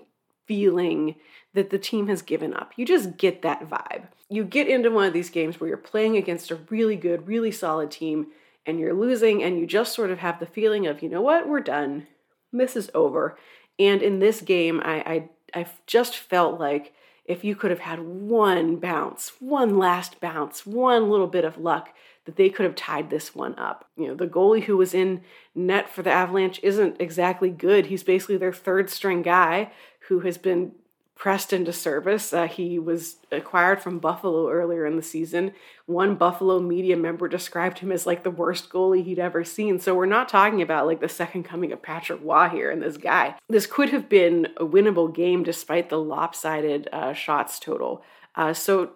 feeling 0.45 1.15
that 1.53 1.69
the 1.69 1.79
team 1.79 2.07
has 2.07 2.21
given 2.21 2.53
up. 2.53 2.73
You 2.75 2.85
just 2.85 3.17
get 3.17 3.41
that 3.41 3.69
vibe. 3.69 4.03
You 4.29 4.43
get 4.43 4.67
into 4.67 4.91
one 4.91 5.05
of 5.05 5.13
these 5.13 5.29
games 5.29 5.59
where 5.59 5.67
you're 5.67 5.77
playing 5.77 6.17
against 6.17 6.51
a 6.51 6.59
really 6.69 6.95
good, 6.95 7.27
really 7.27 7.51
solid 7.51 7.91
team 7.91 8.27
and 8.65 8.79
you're 8.79 8.93
losing, 8.93 9.43
and 9.43 9.59
you 9.59 9.67
just 9.67 9.93
sort 9.93 10.09
of 10.09 10.17
have 10.19 10.39
the 10.39 10.45
feeling 10.47 10.87
of, 10.87 11.03
you 11.03 11.09
know 11.09 11.21
what, 11.21 11.47
we're 11.47 11.59
done. 11.59 12.07
This 12.51 12.75
is 12.75 12.89
over. 12.95 13.37
And 13.77 14.01
in 14.01 14.19
this 14.19 14.41
game, 14.41 14.81
I, 14.83 15.29
I, 15.53 15.59
I 15.61 15.67
just 15.85 16.15
felt 16.17 16.59
like 16.59 16.93
if 17.25 17.43
you 17.43 17.55
could 17.55 17.69
have 17.69 17.81
had 17.81 17.99
one 17.99 18.77
bounce, 18.77 19.33
one 19.39 19.77
last 19.77 20.19
bounce, 20.19 20.65
one 20.65 21.09
little 21.09 21.27
bit 21.27 21.45
of 21.45 21.59
luck, 21.59 21.89
that 22.25 22.35
they 22.35 22.49
could 22.49 22.65
have 22.65 22.75
tied 22.75 23.09
this 23.09 23.33
one 23.33 23.57
up. 23.57 23.89
You 23.95 24.07
know, 24.07 24.15
the 24.15 24.27
goalie 24.27 24.63
who 24.63 24.77
was 24.77 24.93
in 24.93 25.21
net 25.53 25.89
for 25.89 26.01
the 26.01 26.11
Avalanche 26.11 26.59
isn't 26.63 26.99
exactly 26.99 27.49
good. 27.49 27.87
He's 27.87 28.03
basically 28.03 28.37
their 28.37 28.53
third 28.53 28.89
string 28.89 29.21
guy 29.21 29.71
who 30.07 30.21
has 30.21 30.37
been 30.37 30.73
pressed 31.15 31.53
into 31.53 31.71
service. 31.71 32.33
Uh, 32.33 32.45
he 32.45 32.77
was 32.77 33.17
acquired 33.31 33.81
from 33.81 33.99
Buffalo 33.99 34.49
earlier 34.49 34.85
in 34.85 34.97
the 34.97 35.01
season. 35.01 35.53
One 35.85 36.15
Buffalo 36.15 36.59
media 36.59 36.97
member 36.97 37.29
described 37.29 37.79
him 37.79 37.91
as 37.91 38.05
like 38.05 38.23
the 38.23 38.31
worst 38.31 38.69
goalie 38.69 39.03
he'd 39.03 39.19
ever 39.19 39.45
seen. 39.45 39.79
So 39.79 39.95
we're 39.95 40.07
not 40.07 40.27
talking 40.27 40.61
about 40.61 40.87
like 40.87 40.99
the 40.99 41.07
second 41.07 41.43
coming 41.43 41.71
of 41.71 41.81
Patrick 41.81 42.19
Roy 42.21 42.49
here 42.49 42.69
and 42.69 42.81
this 42.81 42.97
guy. 42.97 43.35
This 43.47 43.65
could 43.65 43.89
have 43.89 44.09
been 44.09 44.47
a 44.57 44.65
winnable 44.65 45.13
game 45.13 45.43
despite 45.43 45.89
the 45.89 45.99
lopsided 45.99 46.89
uh, 46.91 47.13
shots 47.13 47.59
total. 47.59 48.03
Uh, 48.35 48.53
so 48.53 48.91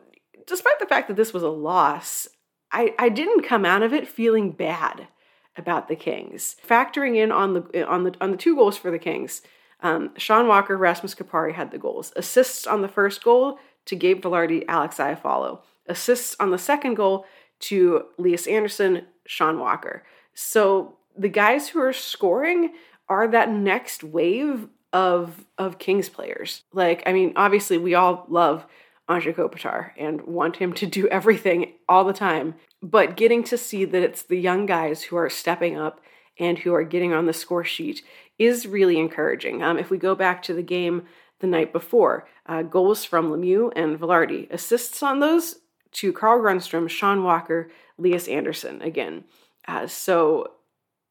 despite 0.46 0.80
the 0.80 0.88
fact 0.88 1.08
that 1.08 1.16
this 1.16 1.34
was 1.34 1.44
a 1.44 1.50
loss, 1.50 2.28
I, 2.72 2.94
I 3.00 3.10
didn't 3.10 3.44
come 3.44 3.66
out 3.66 3.84
of 3.84 3.94
it 3.94 4.08
feeling 4.08 4.52
bad 4.52 5.08
about 5.58 5.88
the 5.88 5.96
Kings. 5.96 6.56
Factoring 6.68 7.16
in 7.16 7.32
on 7.32 7.54
the 7.54 7.88
on 7.88 8.04
the 8.04 8.16
on 8.22 8.32
the 8.32 8.38
two 8.38 8.56
goals 8.56 8.78
for 8.78 8.92
the 8.92 9.00
Kings, 9.00 9.42
um, 9.82 10.12
Sean 10.18 10.48
Walker, 10.48 10.78
Rasmus 10.78 11.16
Kupari 11.16 11.54
had 11.54 11.72
the 11.72 11.78
goals. 11.78 12.14
Assists 12.16 12.68
on 12.68 12.82
the 12.82 12.88
first 12.88 13.24
goal 13.24 13.60
to 13.86 13.96
Gabe 13.96 14.22
Vilardi, 14.22 14.66
Alex 14.68 14.98
Iafallo. 14.98 15.60
Assists 15.88 16.36
on 16.40 16.52
the 16.52 16.58
second 16.58 16.96
goal 16.96 17.26
to 17.60 18.06
Lias 18.18 18.48
Andersson, 18.48 19.06
Sean 19.26 19.60
Walker. 19.60 20.04
So 20.34 20.98
the 21.18 21.30
guys 21.30 21.70
who 21.70 21.82
are 21.82 21.94
scoring 21.94 22.74
are 23.10 23.28
that 23.28 23.52
next 23.52 24.04
wave 24.04 24.68
of 24.94 25.46
of 25.58 25.80
Kings 25.80 26.10
players. 26.10 26.64
Like, 26.74 27.04
I 27.06 27.14
mean, 27.14 27.34
obviously 27.36 27.78
we 27.78 27.96
all 27.96 28.26
love 28.30 28.66
Anze 29.10 29.34
Kopitar 29.34 29.92
and 29.98 30.22
want 30.22 30.58
him 30.58 30.72
to 30.74 30.86
do 30.86 31.08
everything 31.08 31.74
all 31.88 32.04
the 32.04 32.14
time. 32.14 32.56
But 32.82 33.18
getting 33.18 33.44
to 33.46 33.58
see 33.58 33.84
that 33.86 34.04
it's 34.04 34.22
the 34.22 34.38
young 34.38 34.66
guys 34.66 35.04
who 35.04 35.16
are 35.18 35.30
stepping 35.30 35.78
up 35.78 36.00
and 36.38 36.60
who 36.60 36.74
are 36.74 36.84
getting 36.84 37.14
on 37.14 37.26
the 37.26 37.34
score 37.34 37.66
sheet 37.66 38.04
is 38.38 38.68
really 38.68 38.98
encouraging. 38.98 39.62
Um, 39.62 39.78
if 39.78 39.90
we 39.90 39.98
go 39.98 40.16
back 40.16 40.42
to 40.44 40.54
the 40.54 40.64
game 40.64 41.04
the 41.40 41.48
night 41.48 41.74
before, 41.74 42.28
uh, 42.46 42.62
goals 42.62 43.04
from 43.04 43.30
Lemieux 43.30 43.72
and 43.76 44.00
Vilardi, 44.00 44.50
assists 44.52 45.04
on 45.04 45.20
those 45.20 45.58
to 45.92 46.14
Carl 46.14 46.42
Grundstrom, 46.42 46.90
Sean 46.90 47.24
Walker, 47.24 47.70
Lias 47.98 48.28
Andersson 48.28 48.82
again. 48.82 49.26
Uh, 49.68 49.88
so 49.88 50.52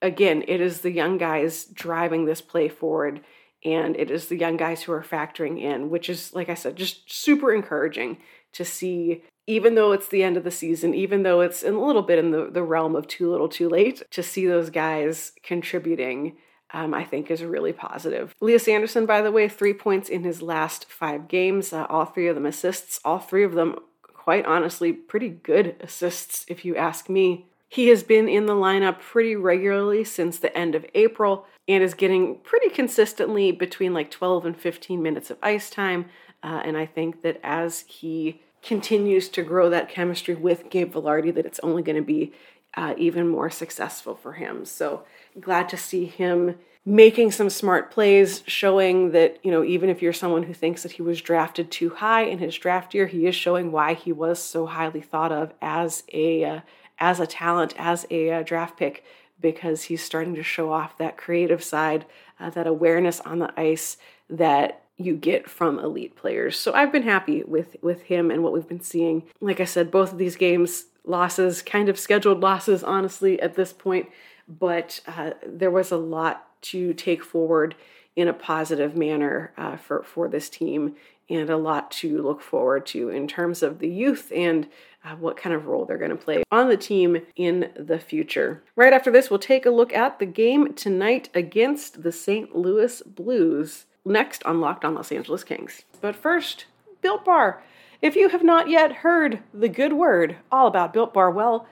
again, 0.00 0.45
it 0.49 0.61
is 0.61 0.81
the 0.81 0.90
young 0.90 1.19
guys 1.19 1.64
driving 1.64 2.25
this 2.25 2.40
play 2.40 2.69
forward, 2.69 3.21
and 3.65 3.97
it 3.97 4.11
is 4.11 4.27
the 4.27 4.38
young 4.38 4.57
guys 4.57 4.83
who 4.83 4.93
are 4.93 5.03
factoring 5.03 5.61
in, 5.61 5.91
which 5.91 6.09
is, 6.09 6.35
like 6.35 6.49
I 6.49 6.55
said, 6.55 6.77
just 6.77 7.11
super 7.12 7.53
encouraging 7.53 8.19
to 8.53 8.65
see. 8.65 9.25
Even 9.47 9.77
though 9.77 9.93
it's 9.93 10.09
the 10.09 10.23
end 10.23 10.37
of 10.37 10.45
the 10.45 10.50
season, 10.50 10.95
even 10.95 11.23
though 11.23 11.41
it's 11.41 11.62
a 11.62 11.71
little 11.71 12.03
bit 12.03 12.19
in 12.19 12.33
the, 12.33 12.50
the 12.50 12.62
realm 12.62 12.95
of 12.95 13.09
too 13.09 13.31
little 13.31 13.49
too 13.49 13.69
late, 13.69 14.03
to 14.11 14.23
see 14.23 14.47
those 14.47 14.69
guys 14.69 15.33
contributing 15.43 16.37
um, 16.73 16.93
I 16.93 17.05
think 17.05 17.31
is 17.31 17.43
really 17.43 17.73
positive. 17.73 18.35
Lias 18.41 18.69
Andersson, 18.69 19.07
by 19.07 19.23
the 19.23 19.33
way, 19.33 19.49
three 19.49 19.73
points 19.73 20.09
in 20.09 20.23
his 20.23 20.43
last 20.43 20.91
five 20.91 21.29
games, 21.29 21.73
uh, 21.73 21.87
all 21.88 22.05
three 22.05 22.29
of 22.29 22.35
them 22.35 22.47
assists, 22.47 23.00
all 23.05 23.19
three 23.19 23.45
of 23.45 23.53
them, 23.53 23.77
quite 24.03 24.45
honestly, 24.45 24.93
pretty 24.93 25.31
good 25.31 25.77
assists, 25.81 26.45
if 26.49 26.65
you 26.65 26.77
ask 26.77 27.09
me. 27.09 27.47
He 27.68 27.88
has 27.88 28.02
been 28.02 28.28
in 28.28 28.46
the 28.46 28.54
lineup 28.54 28.98
pretty 28.98 29.37
regularly 29.37 30.02
since 30.04 30.38
the 30.38 30.56
end 30.56 30.75
of 30.75 30.87
April 30.94 31.46
and 31.68 31.82
is 31.82 31.94
getting 31.94 32.37
pretty 32.37 32.70
consistently 32.70 33.52
between 33.52 33.92
like 33.92 34.10
12 34.10 34.46
and 34.46 34.56
15 34.56 35.02
minutes 35.02 35.30
of 35.30 35.37
ice 35.42 35.68
time. 35.68 36.06
Uh, 36.42 36.62
and 36.64 36.76
I 36.76 36.87
think 36.87 37.22
that 37.22 37.38
as 37.42 37.80
he 37.80 38.40
continues 38.62 39.28
to 39.30 39.42
grow 39.42 39.68
that 39.70 39.90
chemistry 39.90 40.34
with 40.34 40.70
Gabe 40.70 40.92
Vilardi, 40.92 41.34
that 41.34 41.46
it's 41.46 41.60
only 41.60 41.82
going 41.82 41.96
to 41.96 42.02
be 42.02 42.32
uh, 42.75 42.94
even 42.96 43.28
more 43.28 43.50
successful 43.50 44.14
for 44.14 44.34
him. 44.34 44.64
So 44.64 45.04
glad 45.38 45.68
to 45.70 45.76
see 45.76 46.06
him 46.06 46.56
making 46.87 47.30
some 47.30 47.50
smart 47.50 47.90
plays, 47.90 48.42
showing 48.46 49.10
that, 49.10 49.38
you 49.44 49.50
know, 49.50 49.62
even 49.62 49.90
if 49.90 50.00
you're 50.00 50.12
someone 50.12 50.44
who 50.44 50.54
thinks 50.54 50.83
that 50.83 50.92
he 50.92 51.02
was 51.02 51.20
drafted 51.20 51.70
too 51.70 51.90
high 51.90 52.22
in 52.22 52.38
his 52.38 52.57
draft 52.57 52.94
year, 52.94 53.07
he 53.07 53.26
is 53.26 53.35
showing 53.35 53.70
why 53.70 53.92
he 53.92 54.11
was 54.11 54.42
so 54.42 54.64
highly 54.64 55.02
thought 55.02 55.33
of 55.33 55.52
as 55.61 56.02
a 56.12 56.44
uh, 56.44 56.61
as 56.98 57.20
a 57.20 57.26
talent, 57.26 57.74
as 57.78 58.06
a 58.11 58.30
uh, 58.30 58.42
draft 58.42 58.76
pick 58.76 59.04
because 59.40 59.84
he's 59.84 60.02
starting 60.02 60.34
to 60.34 60.42
show 60.42 60.72
off 60.72 60.98
that 60.98 61.16
creative 61.16 61.62
side, 61.62 62.04
uh, 62.40 62.50
that 62.50 62.66
awareness 62.66 63.20
on 63.20 63.38
the 63.38 63.61
ice 63.61 63.96
that 64.28 64.82
you 64.96 65.16
get 65.16 65.48
from 65.48 65.78
elite 65.78 66.16
players. 66.16 66.58
So 66.58 66.72
I've 66.74 66.90
been 66.90 67.04
happy 67.04 67.44
with 67.44 67.76
with 67.82 68.02
him 68.02 68.30
and 68.30 68.42
what 68.42 68.52
we've 68.52 68.68
been 68.68 68.80
seeing. 68.80 69.22
Like 69.40 69.61
I 69.61 69.64
said, 69.64 69.90
both 69.90 70.12
of 70.12 70.18
these 70.18 70.37
games 70.37 70.87
losses, 71.04 71.62
kind 71.62 71.88
of 71.88 71.98
scheduled 71.98 72.40
losses, 72.40 72.84
honestly, 72.84 73.40
at 73.40 73.54
this 73.54 73.72
point, 73.72 74.08
but 74.46 75.00
uh, 75.06 75.30
there 75.46 75.70
was 75.70 75.90
a 75.90 75.96
lot 75.96 76.46
to 76.61 76.92
take 76.92 77.24
forward 77.24 77.74
in 78.14 78.28
a 78.28 78.32
positive 78.32 78.96
manner 78.96 79.52
uh, 79.56 79.76
for, 79.76 80.02
for 80.02 80.28
this 80.28 80.48
team 80.48 80.96
and 81.30 81.50
a 81.50 81.56
lot 81.56 81.90
to 81.90 82.20
look 82.22 82.40
forward 82.40 82.84
to 82.87 83.11
in 83.11 83.28
terms 83.28 83.62
of 83.62 83.78
the 83.78 83.88
youth 83.88 84.32
and 84.34 84.66
uh, 85.09 85.16
what 85.16 85.37
kind 85.37 85.55
of 85.55 85.66
role 85.66 85.85
they're 85.85 85.99
going 85.99 86.11
to 86.11 86.16
play 86.16 86.42
on 86.51 86.68
the 86.68 86.77
team 86.77 87.18
in 87.37 87.71
the 87.77 87.99
future. 87.99 88.62
Right 88.77 88.92
after 88.92 89.11
this, 89.11 89.31
we'll 89.31 89.38
take 89.38 89.64
a 89.66 89.71
look 89.71 89.92
at 89.92 90.18
the 90.18 90.27
game 90.27 90.75
tonight 90.75 91.29
against 91.35 92.03
the 92.03 92.12
St. 92.12 92.55
Louis 92.55 93.01
Blues, 93.03 93.87
next 94.05 94.44
on 94.44 94.61
Locked 94.61 94.85
on 94.85 94.94
Los 94.94 95.12
Angeles 95.12 95.44
Kings. 95.44 95.83
But 96.01 96.16
first, 96.16 96.66
Built 97.01 97.25
Bar. 97.25 97.62
If 98.01 98.16
you 98.16 98.29
have 98.29 98.44
not 98.44 98.68
yet 98.68 98.92
heard 98.92 99.40
the 99.53 99.68
good 99.68 99.92
word 99.92 100.37
all 100.53 100.66
about 100.66 100.92
Built 100.92 101.14
Bar, 101.14 101.31
well, 101.31 101.66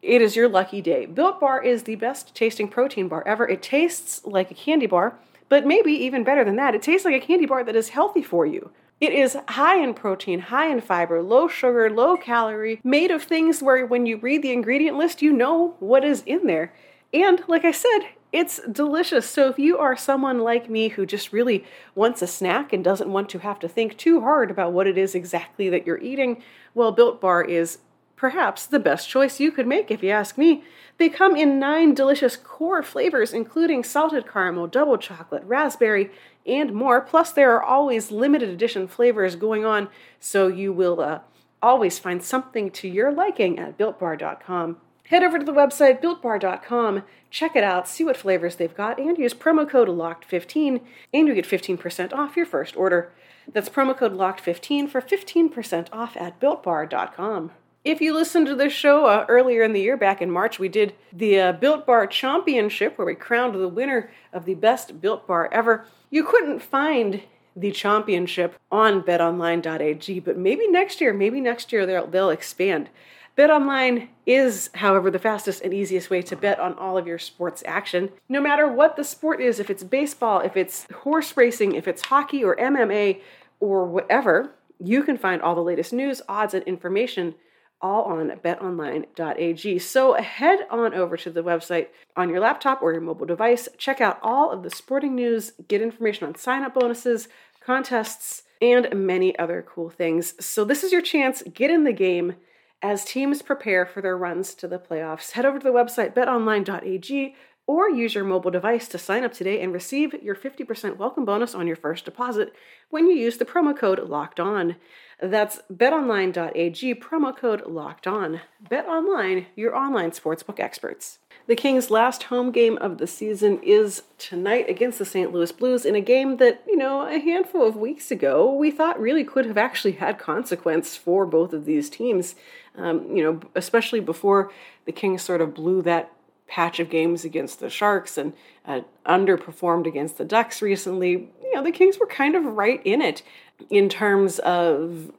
it 0.00 0.20
is 0.20 0.36
your 0.36 0.48
lucky 0.48 0.80
day. 0.80 1.06
Built 1.06 1.40
Bar 1.40 1.62
is 1.62 1.84
the 1.84 1.94
best 1.96 2.34
tasting 2.34 2.68
protein 2.68 3.08
bar 3.08 3.22
ever. 3.26 3.48
It 3.48 3.62
tastes 3.62 4.24
like 4.24 4.50
a 4.50 4.54
candy 4.54 4.86
bar, 4.86 5.18
but 5.48 5.66
maybe 5.66 5.92
even 5.92 6.24
better 6.24 6.44
than 6.44 6.56
that, 6.56 6.74
it 6.74 6.82
tastes 6.82 7.04
like 7.04 7.14
a 7.14 7.24
candy 7.24 7.46
bar 7.46 7.64
that 7.64 7.76
is 7.76 7.90
healthy 7.90 8.22
for 8.22 8.44
you. 8.44 8.70
It 9.02 9.12
is 9.12 9.36
high 9.48 9.82
in 9.82 9.94
protein, 9.94 10.38
high 10.38 10.68
in 10.68 10.80
fiber, 10.80 11.20
low 11.20 11.48
sugar, 11.48 11.90
low 11.90 12.16
calorie, 12.16 12.80
made 12.84 13.10
of 13.10 13.24
things 13.24 13.60
where 13.60 13.84
when 13.84 14.06
you 14.06 14.16
read 14.16 14.42
the 14.42 14.52
ingredient 14.52 14.96
list, 14.96 15.22
you 15.22 15.32
know 15.32 15.74
what 15.80 16.04
is 16.04 16.22
in 16.24 16.46
there. 16.46 16.72
And 17.12 17.42
like 17.48 17.64
I 17.64 17.72
said, 17.72 18.02
it's 18.30 18.60
delicious. 18.70 19.28
So 19.28 19.48
if 19.48 19.58
you 19.58 19.76
are 19.76 19.96
someone 19.96 20.38
like 20.38 20.70
me 20.70 20.86
who 20.86 21.04
just 21.04 21.32
really 21.32 21.64
wants 21.96 22.22
a 22.22 22.28
snack 22.28 22.72
and 22.72 22.84
doesn't 22.84 23.10
want 23.10 23.28
to 23.30 23.40
have 23.40 23.58
to 23.58 23.68
think 23.68 23.96
too 23.96 24.20
hard 24.20 24.52
about 24.52 24.72
what 24.72 24.86
it 24.86 24.96
is 24.96 25.16
exactly 25.16 25.68
that 25.68 25.84
you're 25.84 25.98
eating, 25.98 26.40
well, 26.72 26.92
Built 26.92 27.20
Bar 27.20 27.42
is 27.42 27.78
perhaps 28.14 28.66
the 28.66 28.78
best 28.78 29.08
choice 29.08 29.40
you 29.40 29.50
could 29.50 29.66
make 29.66 29.90
if 29.90 30.00
you 30.00 30.10
ask 30.10 30.38
me. 30.38 30.62
They 30.96 31.08
come 31.08 31.34
in 31.34 31.58
nine 31.58 31.92
delicious 31.92 32.36
core 32.36 32.84
flavors, 32.84 33.32
including 33.32 33.82
salted 33.82 34.30
caramel, 34.30 34.68
double 34.68 34.96
chocolate, 34.96 35.42
raspberry, 35.42 36.08
and 36.46 36.72
more. 36.72 37.00
Plus, 37.00 37.32
there 37.32 37.52
are 37.52 37.62
always 37.62 38.10
limited 38.10 38.48
edition 38.48 38.88
flavors 38.88 39.36
going 39.36 39.64
on, 39.64 39.88
so 40.20 40.48
you 40.48 40.72
will 40.72 41.00
uh, 41.00 41.20
always 41.62 41.98
find 41.98 42.22
something 42.22 42.70
to 42.70 42.88
your 42.88 43.12
liking 43.12 43.58
at 43.58 43.78
builtbar.com. 43.78 44.76
Head 45.08 45.22
over 45.22 45.38
to 45.38 45.44
the 45.44 45.52
website 45.52 46.00
builtbar.com, 46.00 47.02
check 47.30 47.54
it 47.54 47.64
out, 47.64 47.88
see 47.88 48.04
what 48.04 48.16
flavors 48.16 48.56
they've 48.56 48.74
got, 48.74 48.98
and 48.98 49.18
use 49.18 49.34
promo 49.34 49.68
code 49.68 49.88
LOCKED15 49.88 50.80
and 51.12 51.28
you 51.28 51.34
get 51.34 51.44
15% 51.44 52.12
off 52.12 52.36
your 52.36 52.46
first 52.46 52.76
order. 52.76 53.12
That's 53.52 53.68
promo 53.68 53.96
code 53.96 54.14
LOCKED15 54.14 54.88
for 54.88 55.02
15% 55.02 55.88
off 55.92 56.16
at 56.16 56.40
builtbar.com. 56.40 57.50
If 57.84 58.00
you 58.00 58.14
listened 58.14 58.46
to 58.46 58.54
this 58.54 58.72
show 58.72 59.06
uh, 59.06 59.26
earlier 59.28 59.64
in 59.64 59.72
the 59.72 59.80
year, 59.80 59.96
back 59.96 60.22
in 60.22 60.30
March, 60.30 60.60
we 60.60 60.68
did 60.68 60.94
the 61.12 61.40
uh, 61.40 61.52
Built 61.52 61.84
Bar 61.84 62.06
Championship 62.06 62.96
where 62.96 63.06
we 63.06 63.16
crowned 63.16 63.56
the 63.56 63.66
winner 63.66 64.08
of 64.32 64.44
the 64.44 64.54
best 64.54 65.00
Built 65.00 65.26
Bar 65.26 65.48
ever. 65.50 65.84
You 66.08 66.22
couldn't 66.22 66.62
find 66.62 67.22
the 67.56 67.72
championship 67.72 68.56
on 68.70 69.02
betonline.ag, 69.02 70.20
but 70.20 70.38
maybe 70.38 70.68
next 70.68 71.00
year, 71.00 71.12
maybe 71.12 71.40
next 71.40 71.72
year 71.72 71.84
they'll, 71.84 72.06
they'll 72.06 72.30
expand. 72.30 72.88
BetOnline 73.36 74.08
is, 74.26 74.70
however, 74.74 75.10
the 75.10 75.18
fastest 75.18 75.62
and 75.62 75.74
easiest 75.74 76.08
way 76.08 76.22
to 76.22 76.36
bet 76.36 76.60
on 76.60 76.74
all 76.74 76.96
of 76.96 77.08
your 77.08 77.18
sports 77.18 77.64
action. 77.66 78.10
No 78.28 78.40
matter 78.40 78.68
what 78.70 78.94
the 78.94 79.02
sport 79.02 79.40
is, 79.40 79.58
if 79.58 79.70
it's 79.70 79.82
baseball, 79.82 80.38
if 80.38 80.56
it's 80.56 80.86
horse 80.92 81.36
racing, 81.36 81.74
if 81.74 81.88
it's 81.88 82.02
hockey 82.02 82.44
or 82.44 82.54
MMA 82.54 83.20
or 83.58 83.86
whatever, 83.86 84.52
you 84.78 85.02
can 85.02 85.18
find 85.18 85.42
all 85.42 85.56
the 85.56 85.62
latest 85.62 85.92
news, 85.92 86.22
odds, 86.28 86.54
and 86.54 86.62
information 86.62 87.34
all 87.82 88.04
on 88.04 88.30
betonline.ag. 88.44 89.78
So 89.80 90.14
head 90.14 90.60
on 90.70 90.94
over 90.94 91.16
to 91.16 91.30
the 91.30 91.42
website 91.42 91.88
on 92.16 92.30
your 92.30 92.40
laptop 92.40 92.80
or 92.80 92.92
your 92.92 93.00
mobile 93.00 93.26
device, 93.26 93.68
check 93.76 94.00
out 94.00 94.18
all 94.22 94.50
of 94.50 94.62
the 94.62 94.70
sporting 94.70 95.14
news, 95.14 95.52
get 95.68 95.82
information 95.82 96.26
on 96.26 96.36
sign 96.36 96.62
up 96.62 96.74
bonuses, 96.74 97.28
contests, 97.60 98.44
and 98.60 98.88
many 98.94 99.36
other 99.38 99.64
cool 99.68 99.90
things. 99.90 100.34
So 100.44 100.64
this 100.64 100.84
is 100.84 100.92
your 100.92 101.02
chance, 101.02 101.42
get 101.52 101.70
in 101.70 101.84
the 101.84 101.92
game 101.92 102.36
as 102.80 103.04
teams 103.04 103.42
prepare 103.42 103.84
for 103.86 104.00
their 104.00 104.16
runs 104.16 104.54
to 104.54 104.68
the 104.68 104.78
playoffs, 104.78 105.32
head 105.32 105.44
over 105.44 105.58
to 105.58 105.64
the 105.64 105.70
website 105.70 106.14
betonline.ag 106.14 107.34
or 107.66 107.88
use 107.88 108.14
your 108.14 108.24
mobile 108.24 108.50
device 108.50 108.88
to 108.88 108.98
sign 108.98 109.24
up 109.24 109.32
today 109.32 109.62
and 109.62 109.72
receive 109.72 110.14
your 110.22 110.34
50% 110.34 110.96
welcome 110.96 111.24
bonus 111.24 111.54
on 111.54 111.66
your 111.66 111.76
first 111.76 112.04
deposit 112.04 112.52
when 112.90 113.06
you 113.06 113.14
use 113.14 113.38
the 113.38 113.44
promo 113.44 113.76
code 113.76 114.00
locked 114.00 114.40
on. 114.40 114.76
That's 115.22 115.60
betonline.ag, 115.72 116.96
promo 116.96 117.36
code 117.36 117.64
locked 117.64 118.08
on. 118.08 118.40
Bet 118.68 118.86
online, 118.86 119.46
your 119.54 119.72
online 119.72 120.10
sportsbook 120.10 120.58
experts. 120.58 121.20
The 121.46 121.54
Kings' 121.54 121.92
last 121.92 122.24
home 122.24 122.50
game 122.50 122.76
of 122.78 122.98
the 122.98 123.06
season 123.06 123.60
is 123.62 124.02
tonight 124.18 124.68
against 124.68 124.98
the 124.98 125.04
St. 125.04 125.32
Louis 125.32 125.52
Blues 125.52 125.84
in 125.84 125.94
a 125.94 126.00
game 126.00 126.38
that, 126.38 126.64
you 126.66 126.76
know, 126.76 127.06
a 127.06 127.20
handful 127.20 127.64
of 127.64 127.76
weeks 127.76 128.10
ago 128.10 128.52
we 128.52 128.72
thought 128.72 129.00
really 129.00 129.22
could 129.22 129.46
have 129.46 129.56
actually 129.56 129.92
had 129.92 130.18
consequence 130.18 130.96
for 130.96 131.24
both 131.24 131.52
of 131.52 131.66
these 131.66 131.88
teams. 131.88 132.34
Um, 132.74 133.14
you 133.14 133.22
know, 133.22 133.40
especially 133.54 134.00
before 134.00 134.50
the 134.86 134.92
Kings 134.92 135.22
sort 135.22 135.40
of 135.40 135.54
blew 135.54 135.82
that 135.82 136.10
patch 136.48 136.80
of 136.80 136.90
games 136.90 137.24
against 137.24 137.60
the 137.60 137.70
Sharks 137.70 138.18
and 138.18 138.32
uh, 138.66 138.80
underperformed 139.06 139.86
against 139.86 140.18
the 140.18 140.24
Ducks 140.24 140.60
recently. 140.60 141.30
You 141.42 141.54
know, 141.54 141.62
the 141.62 141.70
Kings 141.70 141.98
were 141.98 142.06
kind 142.06 142.34
of 142.34 142.44
right 142.44 142.80
in 142.84 143.00
it 143.00 143.22
in 143.70 143.88
terms 143.88 144.38
of 144.40 145.12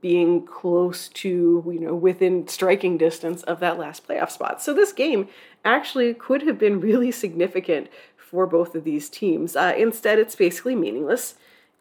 being 0.00 0.46
close 0.46 1.08
to, 1.08 1.64
you 1.66 1.80
know, 1.80 1.94
within 1.94 2.46
striking 2.46 2.96
distance 2.96 3.42
of 3.42 3.60
that 3.60 3.78
last 3.78 4.06
playoff 4.06 4.30
spot. 4.30 4.62
So 4.62 4.72
this 4.72 4.92
game 4.92 5.28
actually 5.64 6.14
could 6.14 6.42
have 6.42 6.58
been 6.58 6.80
really 6.80 7.10
significant 7.10 7.88
for 8.16 8.46
both 8.46 8.74
of 8.74 8.84
these 8.84 9.08
teams. 9.08 9.56
Uh, 9.56 9.74
instead, 9.76 10.18
it's 10.18 10.36
basically 10.36 10.76
meaningless 10.76 11.34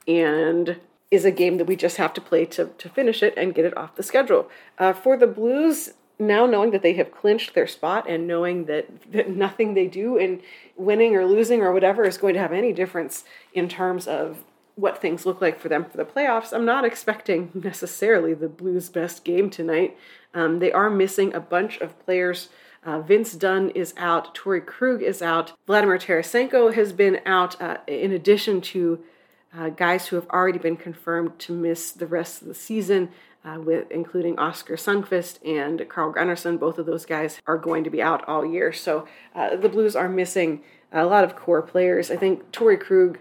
and 0.08 0.78
is 1.12 1.26
a 1.26 1.32
game 1.32 1.58
that 1.58 1.66
we 1.66 1.76
just 1.76 1.98
have 1.98 2.14
to 2.14 2.22
play 2.22 2.46
to, 2.46 2.66
to 2.78 2.90
finish 2.90 3.22
it 3.24 3.34
and 3.38 3.56
get 3.56 3.66
it 3.66 3.78
off 3.78 3.96
the 3.96 4.04
schedule. 4.04 4.50
Uh, 4.78 4.94
for 4.94 5.18
the 5.18 5.28
Blues, 5.28 5.94
now 6.20 6.46
knowing 6.46 6.72
that 6.72 6.82
they 6.82 6.94
have 6.94 7.12
clinched 7.12 7.54
their 7.54 7.68
spot 7.68 8.08
and 8.10 8.28
knowing 8.28 8.66
that, 8.66 9.12
that 9.12 9.30
nothing 9.30 9.74
they 9.74 9.88
do 9.88 10.18
in 10.18 10.42
winning 10.76 11.16
or 11.16 11.26
losing 11.26 11.62
or 11.62 11.72
whatever 11.72 12.04
is 12.04 12.18
going 12.18 12.34
to 12.34 12.40
have 12.40 12.52
any 12.52 12.74
difference 12.74 13.24
in 13.54 13.70
terms 13.70 14.08
of 14.08 14.44
what 14.80 15.02
things 15.02 15.26
look 15.26 15.42
like 15.42 15.60
for 15.60 15.70
them 15.70 15.86
for 15.86 15.98
the 15.98 16.06
playoffs, 16.06 16.54
I'm 16.54 16.66
not 16.66 16.86
expecting 16.86 17.52
necessarily 17.64 18.34
the 18.34 18.50
Blues' 18.50 18.90
best 18.90 19.24
game 19.24 19.50
tonight. 19.50 19.98
Um, 20.34 20.60
they 20.60 20.72
are 20.72 20.90
missing 20.90 21.34
a 21.34 21.40
bunch 21.40 21.80
of 21.80 22.00
players. 22.06 22.50
Uh, 22.84 23.02
Vince 23.02 23.34
Dunn 23.34 23.72
is 23.72 23.94
out. 23.98 24.34
Torey 24.34 24.66
Krug 24.66 25.04
is 25.04 25.22
out. 25.22 25.54
Vladimir 25.68 25.98
Tarasenko 25.98 26.74
has 26.74 26.94
been 26.94 27.20
out, 27.26 27.62
uh, 27.62 27.78
in 27.88 28.14
addition 28.14 28.62
to 28.62 29.00
uh, 29.58 29.70
guys 29.70 30.08
who 30.08 30.16
have 30.16 30.30
already 30.30 30.60
been 30.60 30.78
confirmed 30.78 31.38
to 31.40 31.54
miss 31.54 31.92
the 31.92 32.08
rest 32.08 32.42
of 32.42 32.48
the 32.48 32.54
season, 32.54 33.10
uh, 33.44 33.60
with 33.60 33.90
including 33.92 34.38
Oskar 34.38 34.76
Sundqvist 34.76 35.40
and 35.46 35.88
Carl 35.90 36.14
Gunnarsson. 36.14 36.60
Both 36.60 36.78
of 36.78 36.86
those 36.86 37.06
guys 37.06 37.42
are 37.48 37.58
going 37.58 37.84
to 37.84 37.90
be 37.90 38.02
out 38.02 38.28
all 38.28 38.46
year. 38.46 38.72
So 38.72 39.08
uh, 39.36 39.56
the 39.56 39.70
Blues 39.70 39.96
are 39.96 40.10
missing 40.10 40.62
a 40.92 41.06
lot 41.06 41.24
of 41.24 41.36
core 41.36 41.62
players. 41.62 42.10
I 42.12 42.16
think 42.16 42.52
Torey 42.52 42.80
Krug 42.80 43.20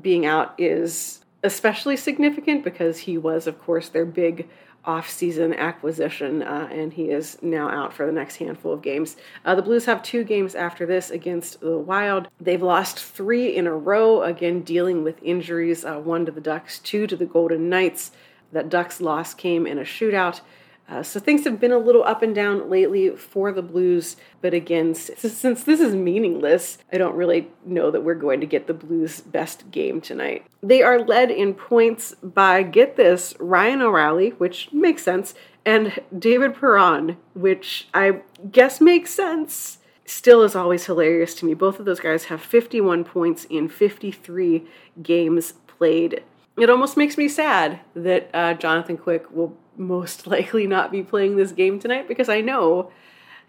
being 0.00 0.26
out 0.26 0.54
is 0.58 1.24
especially 1.42 1.96
significant 1.96 2.64
because 2.64 2.98
he 2.98 3.18
was, 3.18 3.46
of 3.46 3.60
course, 3.60 3.88
their 3.88 4.06
big 4.06 4.48
off-season 4.84 5.54
acquisition, 5.54 6.42
uh, 6.42 6.68
and 6.72 6.92
he 6.92 7.10
is 7.10 7.38
now 7.40 7.68
out 7.68 7.92
for 7.92 8.04
the 8.04 8.10
next 8.10 8.36
handful 8.36 8.72
of 8.72 8.82
games. 8.82 9.16
Uh, 9.44 9.54
the 9.54 9.62
Blues 9.62 9.84
have 9.84 10.02
two 10.02 10.24
games 10.24 10.56
after 10.56 10.86
this 10.86 11.10
against 11.10 11.60
the 11.60 11.78
Wild. 11.78 12.26
They've 12.40 12.62
lost 12.62 12.98
three 12.98 13.54
in 13.54 13.68
a 13.68 13.76
row, 13.76 14.22
again 14.22 14.62
dealing 14.62 15.04
with 15.04 15.22
injuries. 15.22 15.84
Uh, 15.84 15.98
one 15.98 16.26
to 16.26 16.32
the 16.32 16.40
Ducks, 16.40 16.80
two 16.80 17.06
to 17.06 17.16
the 17.16 17.26
Golden 17.26 17.68
Knights. 17.68 18.10
That 18.50 18.68
Ducks 18.68 19.00
loss 19.00 19.34
came 19.34 19.66
in 19.66 19.78
a 19.78 19.82
shootout. 19.82 20.40
Uh, 20.88 21.02
so 21.02 21.18
things 21.18 21.44
have 21.44 21.58
been 21.58 21.72
a 21.72 21.78
little 21.78 22.04
up 22.04 22.22
and 22.22 22.34
down 22.34 22.68
lately 22.68 23.10
for 23.16 23.50
the 23.52 23.62
Blues, 23.62 24.16
but 24.40 24.52
again, 24.52 24.94
since 24.94 25.64
this 25.64 25.80
is 25.80 25.94
meaningless, 25.94 26.78
I 26.92 26.98
don't 26.98 27.14
really 27.14 27.50
know 27.64 27.90
that 27.90 28.02
we're 28.02 28.14
going 28.14 28.40
to 28.40 28.46
get 28.46 28.66
the 28.66 28.74
Blues' 28.74 29.20
best 29.20 29.70
game 29.70 30.00
tonight. 30.00 30.44
They 30.62 30.82
are 30.82 30.98
led 30.98 31.30
in 31.30 31.54
points 31.54 32.14
by, 32.22 32.62
get 32.62 32.96
this, 32.96 33.34
Ryan 33.38 33.80
O'Reilly, 33.80 34.30
which 34.30 34.70
makes 34.72 35.02
sense, 35.02 35.34
and 35.64 35.98
David 36.16 36.56
Perron, 36.56 37.16
which 37.34 37.88
I 37.94 38.20
guess 38.50 38.80
makes 38.80 39.14
sense. 39.14 39.78
Still 40.04 40.42
is 40.42 40.56
always 40.56 40.86
hilarious 40.86 41.34
to 41.36 41.46
me. 41.46 41.54
Both 41.54 41.78
of 41.78 41.86
those 41.86 42.00
guys 42.00 42.24
have 42.24 42.42
51 42.42 43.04
points 43.04 43.46
in 43.48 43.68
53 43.68 44.66
games 45.02 45.54
played. 45.66 46.22
It 46.58 46.68
almost 46.68 46.96
makes 46.96 47.16
me 47.16 47.28
sad 47.28 47.80
that 47.94 48.28
uh, 48.34 48.54
Jonathan 48.54 48.98
Quick 48.98 49.30
will 49.30 49.56
most 49.76 50.26
likely 50.26 50.66
not 50.66 50.92
be 50.92 51.02
playing 51.02 51.36
this 51.36 51.52
game 51.52 51.78
tonight 51.78 52.08
because 52.08 52.28
I 52.28 52.40
know 52.40 52.90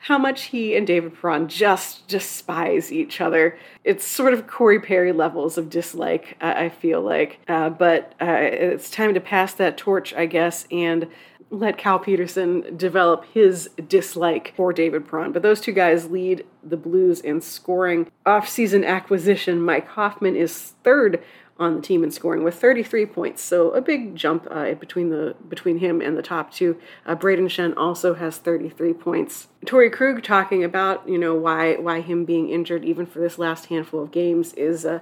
how 0.04 0.18
much 0.18 0.44
he 0.44 0.76
and 0.76 0.86
David 0.86 1.14
Perron 1.16 1.48
just 1.48 2.06
despise 2.10 2.92
each 2.92 3.22
other. 3.22 3.58
It's 3.86 4.06
sort 4.06 4.34
of 4.34 4.48
Corey 4.48 4.82
Perry 4.82 5.14
levels 5.14 5.58
of 5.58 5.70
dislike, 5.70 6.36
I 6.42 6.68
feel 6.68 7.02
like. 7.02 7.40
Uh, 7.48 7.70
but 7.70 8.14
uh, 8.22 8.26
it's 8.26 8.90
time 8.90 9.14
to 9.14 9.22
pass 9.22 9.54
that 9.54 9.78
torch, 9.78 10.14
I 10.14 10.26
guess, 10.26 10.68
and 10.70 11.08
let 11.54 11.78
Cal 11.78 12.00
Petersen 12.00 12.76
develop 12.76 13.26
his 13.34 13.70
dislike 13.88 14.54
for 14.58 14.74
David 14.74 15.08
Perron. 15.08 15.32
But 15.32 15.42
those 15.42 15.62
two 15.62 15.72
guys 15.72 16.10
lead 16.10 16.46
the 16.64 16.78
Blues 16.78 17.22
in 17.22 17.40
scoring. 17.40 18.08
Off-season 18.26 18.84
acquisition 18.84 19.62
Mike 19.62 19.88
Hoffman 19.90 20.36
is 20.36 20.74
third 20.84 21.24
on 21.64 21.76
the 21.76 21.82
team 21.82 22.04
in 22.04 22.12
scoring 22.12 22.44
with 22.44 22.56
33 22.56 23.06
points. 23.08 23.42
So 23.42 23.72
a 23.72 23.82
big 23.82 24.16
jump 24.16 24.48
uh, 24.52 24.74
between 24.74 25.10
the 25.10 25.36
between 25.48 25.80
him 25.80 26.02
and 26.02 26.18
the 26.18 26.22
top 26.22 26.52
two. 26.52 26.78
Uh, 27.06 27.16
Brayden 27.16 27.46
Schenn 27.46 27.74
also 27.78 28.14
has 28.14 28.38
33 28.38 28.94
points. 28.94 29.48
Torey 29.66 29.92
Krug 29.92 30.24
talking 30.24 30.64
about 30.64 31.08
you 31.08 31.18
know 31.18 31.36
why 31.36 31.76
why 31.76 32.02
him 32.02 32.26
being 32.26 32.50
injured 32.50 32.86
even 32.86 33.06
for 33.06 33.20
this 33.20 33.40
last 33.40 33.68
handful 33.68 34.02
of 34.04 34.12
games 34.12 34.54
is. 34.54 34.86
Uh, 34.86 35.00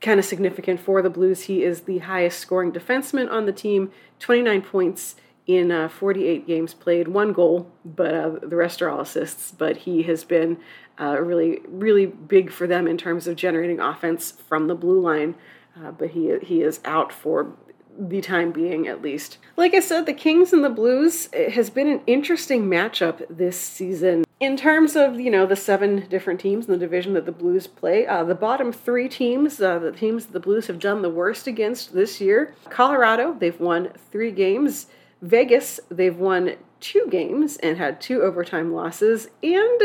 kind 0.00 0.20
of 0.20 0.26
significant 0.26 0.78
for 0.78 1.00
the 1.00 1.08
Blues. 1.08 1.44
He 1.44 1.64
is 1.64 1.82
the 1.82 1.98
highest 2.00 2.38
scoring 2.38 2.72
defenseman 2.72 3.30
on 3.30 3.46
the 3.46 3.54
team, 3.54 3.90
29 4.18 4.60
points 4.60 5.14
in 5.46 5.70
uh, 5.70 5.88
48 5.88 6.46
games 6.46 6.74
played, 6.74 7.08
one 7.08 7.32
goal, 7.32 7.70
but 7.84 8.14
uh, 8.14 8.30
the 8.42 8.56
rest 8.56 8.80
are 8.80 8.88
all 8.88 9.00
assists. 9.00 9.50
But 9.50 9.78
he 9.78 10.02
has 10.04 10.24
been 10.24 10.58
uh, 10.98 11.20
really, 11.20 11.60
really 11.68 12.06
big 12.06 12.50
for 12.50 12.66
them 12.66 12.86
in 12.86 12.96
terms 12.96 13.26
of 13.26 13.36
generating 13.36 13.80
offense 13.80 14.32
from 14.32 14.68
the 14.68 14.74
blue 14.74 15.00
line 15.00 15.34
uh, 15.76 15.90
but 15.90 16.10
he 16.10 16.38
he 16.42 16.62
is 16.62 16.80
out 16.84 17.12
for 17.12 17.54
the 17.98 18.20
time 18.20 18.52
being 18.52 18.88
at 18.88 19.02
least. 19.02 19.38
Like 19.56 19.74
I 19.74 19.80
said, 19.80 20.06
the 20.06 20.14
Kings 20.14 20.52
and 20.52 20.64
the 20.64 20.70
Blues 20.70 21.28
has 21.32 21.70
been 21.70 21.86
an 21.86 22.00
interesting 22.06 22.64
matchup 22.64 23.24
this 23.30 23.58
season. 23.58 24.24
In 24.40 24.56
terms 24.56 24.96
of, 24.96 25.20
you 25.20 25.30
know, 25.30 25.46
the 25.46 25.56
seven 25.56 26.06
different 26.08 26.40
teams 26.40 26.66
in 26.66 26.72
the 26.72 26.78
division 26.78 27.14
that 27.14 27.24
the 27.24 27.32
Blues 27.32 27.66
play, 27.66 28.06
uh, 28.06 28.24
the 28.24 28.34
bottom 28.34 28.72
three 28.72 29.08
teams, 29.08 29.60
uh, 29.60 29.78
the 29.78 29.92
teams 29.92 30.26
that 30.26 30.32
the 30.32 30.40
Blues 30.40 30.66
have 30.66 30.80
done 30.80 31.02
the 31.02 31.10
worst 31.10 31.46
against 31.46 31.94
this 31.94 32.20
year 32.20 32.54
Colorado, 32.68 33.36
they've 33.38 33.60
won 33.60 33.90
three 34.10 34.32
games. 34.32 34.86
Vegas, 35.22 35.80
they've 35.88 36.16
won 36.16 36.56
two 36.80 37.06
games 37.10 37.56
and 37.58 37.78
had 37.78 38.00
two 38.00 38.22
overtime 38.22 38.74
losses. 38.74 39.28
And 39.42 39.80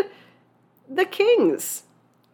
the 0.89 1.05
Kings, 1.05 1.83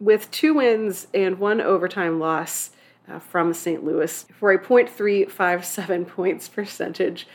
with 0.00 0.30
two 0.30 0.54
wins 0.54 1.06
and 1.14 1.38
one 1.38 1.60
overtime 1.60 2.18
loss 2.18 2.70
uh, 3.10 3.18
from 3.18 3.52
St. 3.52 3.84
Louis 3.84 4.26
for 4.38 4.52
a 4.52 4.58
0.357 4.58 6.06
points 6.08 6.48
percentage. 6.48 7.26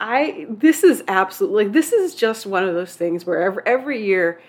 I 0.00 0.46
this 0.48 0.84
is 0.84 1.02
absolutely 1.08 1.64
like 1.64 1.72
this 1.72 1.92
is 1.92 2.14
just 2.14 2.46
one 2.46 2.64
of 2.64 2.74
those 2.74 2.94
things 2.94 3.26
where 3.26 3.42
every, 3.42 3.62
every 3.66 4.04
year 4.04 4.40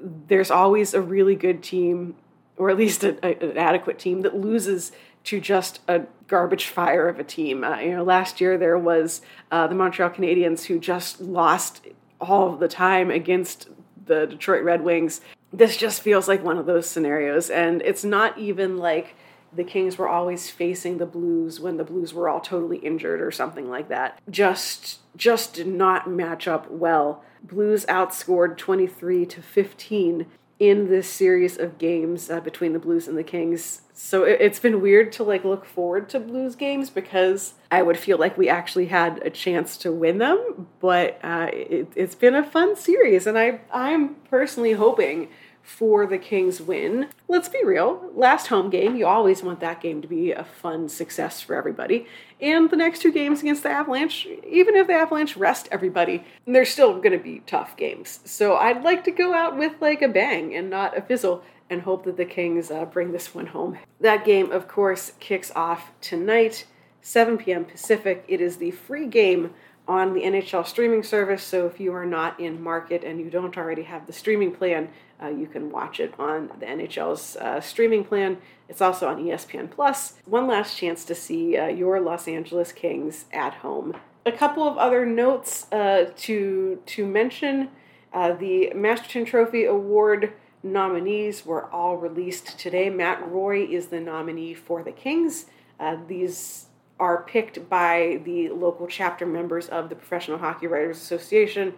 there's 0.00 0.50
always 0.50 0.94
a 0.94 1.02
really 1.02 1.34
good 1.34 1.62
team 1.62 2.16
or 2.56 2.70
at 2.70 2.76
least 2.76 3.04
a, 3.04 3.18
a, 3.24 3.50
an 3.50 3.58
adequate 3.58 3.98
team 3.98 4.22
that 4.22 4.34
loses 4.34 4.92
to 5.24 5.40
just 5.40 5.80
a 5.88 6.02
garbage 6.26 6.66
fire 6.66 7.08
of 7.08 7.18
a 7.18 7.24
team. 7.24 7.64
Uh, 7.64 7.78
you 7.78 7.90
know, 7.90 8.02
last 8.02 8.40
year 8.40 8.56
there 8.56 8.78
was 8.78 9.20
uh, 9.50 9.66
the 9.66 9.74
Montreal 9.74 10.10
Canadiens 10.10 10.64
who 10.64 10.78
just 10.78 11.20
lost 11.20 11.86
all 12.20 12.56
the 12.56 12.68
time 12.68 13.10
against 13.10 13.68
the 14.06 14.26
Detroit 14.26 14.64
Red 14.64 14.82
Wings. 14.82 15.20
This 15.52 15.76
just 15.76 16.02
feels 16.02 16.28
like 16.28 16.42
one 16.42 16.58
of 16.58 16.66
those 16.66 16.88
scenarios, 16.88 17.50
and 17.50 17.82
it's 17.82 18.04
not 18.04 18.36
even 18.38 18.78
like 18.78 19.14
the 19.52 19.64
Kings 19.64 19.98
were 19.98 20.08
always 20.08 20.50
facing 20.50 20.98
the 20.98 21.06
Blues 21.06 21.60
when 21.60 21.76
the 21.76 21.84
Blues 21.84 22.12
were 22.12 22.28
all 22.28 22.40
totally 22.40 22.78
injured 22.78 23.20
or 23.20 23.30
something 23.30 23.68
like 23.68 23.88
that. 23.88 24.20
Just 24.30 25.00
just 25.16 25.54
did 25.54 25.66
not 25.66 26.10
match 26.10 26.46
up 26.46 26.70
well. 26.70 27.24
Blues 27.42 27.86
outscored 27.86 28.56
23 28.56 29.26
to 29.26 29.42
15 29.42 30.26
in 30.58 30.88
this 30.88 31.08
series 31.08 31.56
of 31.56 31.78
games 31.78 32.30
uh, 32.30 32.40
between 32.40 32.72
the 32.72 32.78
Blues 32.78 33.06
and 33.06 33.16
the 33.16 33.22
Kings. 33.22 33.82
So 33.94 34.24
it, 34.24 34.40
has 34.40 34.58
been 34.58 34.80
weird 34.80 35.12
to 35.12 35.22
like 35.22 35.44
look 35.44 35.64
forward 35.64 36.08
to 36.10 36.20
Blues 36.20 36.56
games 36.56 36.90
because 36.90 37.54
I 37.70 37.82
would 37.82 37.96
feel 37.96 38.18
like 38.18 38.36
we 38.36 38.48
actually 38.48 38.86
had 38.86 39.18
a 39.24 39.30
chance 39.30 39.76
to 39.78 39.92
win 39.92 40.18
them. 40.18 40.68
But 40.80 41.20
uh, 41.22 41.48
it, 41.52 41.92
it's 41.94 42.16
been 42.16 42.34
a 42.34 42.42
fun 42.42 42.76
series, 42.76 43.26
and 43.26 43.38
I 43.38 43.60
I'm 43.72 44.16
personally 44.30 44.72
hoping 44.72 45.28
for 45.68 46.06
the 46.06 46.16
Kings 46.16 46.62
win. 46.62 47.08
Let's 47.28 47.50
be 47.50 47.62
real, 47.62 48.10
last 48.14 48.46
home 48.46 48.70
game, 48.70 48.96
you 48.96 49.06
always 49.06 49.42
want 49.42 49.60
that 49.60 49.82
game 49.82 50.00
to 50.00 50.08
be 50.08 50.32
a 50.32 50.42
fun 50.42 50.88
success 50.88 51.42
for 51.42 51.54
everybody. 51.54 52.06
And 52.40 52.70
the 52.70 52.76
next 52.76 53.02
two 53.02 53.12
games 53.12 53.42
against 53.42 53.64
the 53.64 53.68
Avalanche, 53.68 54.26
even 54.48 54.74
if 54.76 54.86
the 54.86 54.94
Avalanche 54.94 55.36
rest 55.36 55.68
everybody, 55.70 56.24
they're 56.46 56.64
still 56.64 56.94
going 56.94 57.12
to 57.12 57.22
be 57.22 57.40
tough 57.40 57.76
games. 57.76 58.20
So 58.24 58.56
I'd 58.56 58.82
like 58.82 59.04
to 59.04 59.10
go 59.10 59.34
out 59.34 59.58
with 59.58 59.74
like 59.78 60.00
a 60.00 60.08
bang 60.08 60.54
and 60.54 60.70
not 60.70 60.96
a 60.96 61.02
fizzle 61.02 61.44
and 61.68 61.82
hope 61.82 62.06
that 62.06 62.16
the 62.16 62.24
Kings 62.24 62.70
uh, 62.70 62.86
bring 62.86 63.12
this 63.12 63.34
one 63.34 63.48
home. 63.48 63.76
That 64.00 64.24
game, 64.24 64.50
of 64.50 64.68
course, 64.68 65.12
kicks 65.20 65.52
off 65.54 65.92
tonight 66.00 66.64
7 67.02 67.36
p.m. 67.36 67.66
Pacific. 67.66 68.24
It 68.26 68.40
is 68.40 68.56
the 68.56 68.70
free 68.70 69.06
game 69.06 69.50
on 69.88 70.12
the 70.12 70.20
NHL 70.20 70.66
streaming 70.66 71.02
service. 71.02 71.42
So 71.42 71.66
if 71.66 71.80
you 71.80 71.94
are 71.94 72.06
not 72.06 72.38
in 72.38 72.62
market 72.62 73.02
and 73.02 73.18
you 73.18 73.30
don't 73.30 73.56
already 73.56 73.82
have 73.82 74.06
the 74.06 74.12
streaming 74.12 74.52
plan, 74.52 74.90
uh, 75.22 75.28
you 75.28 75.46
can 75.46 75.70
watch 75.70 75.98
it 76.00 76.14
on 76.18 76.50
the 76.60 76.66
NHL's 76.66 77.36
uh, 77.36 77.60
streaming 77.60 78.04
plan. 78.04 78.38
It's 78.68 78.80
also 78.80 79.08
on 79.08 79.22
ESPN 79.22 79.70
Plus. 79.70 80.14
One 80.24 80.46
last 80.46 80.76
chance 80.76 81.04
to 81.06 81.14
see 81.14 81.56
uh, 81.56 81.66
your 81.66 82.00
Los 82.00 82.28
Angeles 82.28 82.70
Kings 82.72 83.24
at 83.32 83.54
home. 83.54 83.96
A 84.26 84.32
couple 84.32 84.68
of 84.68 84.76
other 84.76 85.04
notes 85.06 85.66
uh, 85.72 86.12
to 86.16 86.80
to 86.84 87.06
mention: 87.06 87.70
uh, 88.12 88.32
the 88.32 88.72
Masterton 88.74 89.24
Trophy 89.24 89.64
Award 89.64 90.34
nominees 90.62 91.46
were 91.46 91.70
all 91.72 91.96
released 91.96 92.58
today. 92.58 92.90
Matt 92.90 93.26
Roy 93.28 93.64
is 93.64 93.86
the 93.86 94.00
nominee 94.00 94.54
for 94.54 94.82
the 94.82 94.92
Kings. 94.92 95.46
Uh, 95.80 95.96
these 96.06 96.66
are 97.00 97.22
picked 97.22 97.68
by 97.68 98.20
the 98.24 98.50
local 98.50 98.86
chapter 98.86 99.24
members 99.24 99.68
of 99.68 99.88
the 99.88 99.94
Professional 99.94 100.38
Hockey 100.38 100.66
Writers 100.66 100.98
Association. 100.98 101.74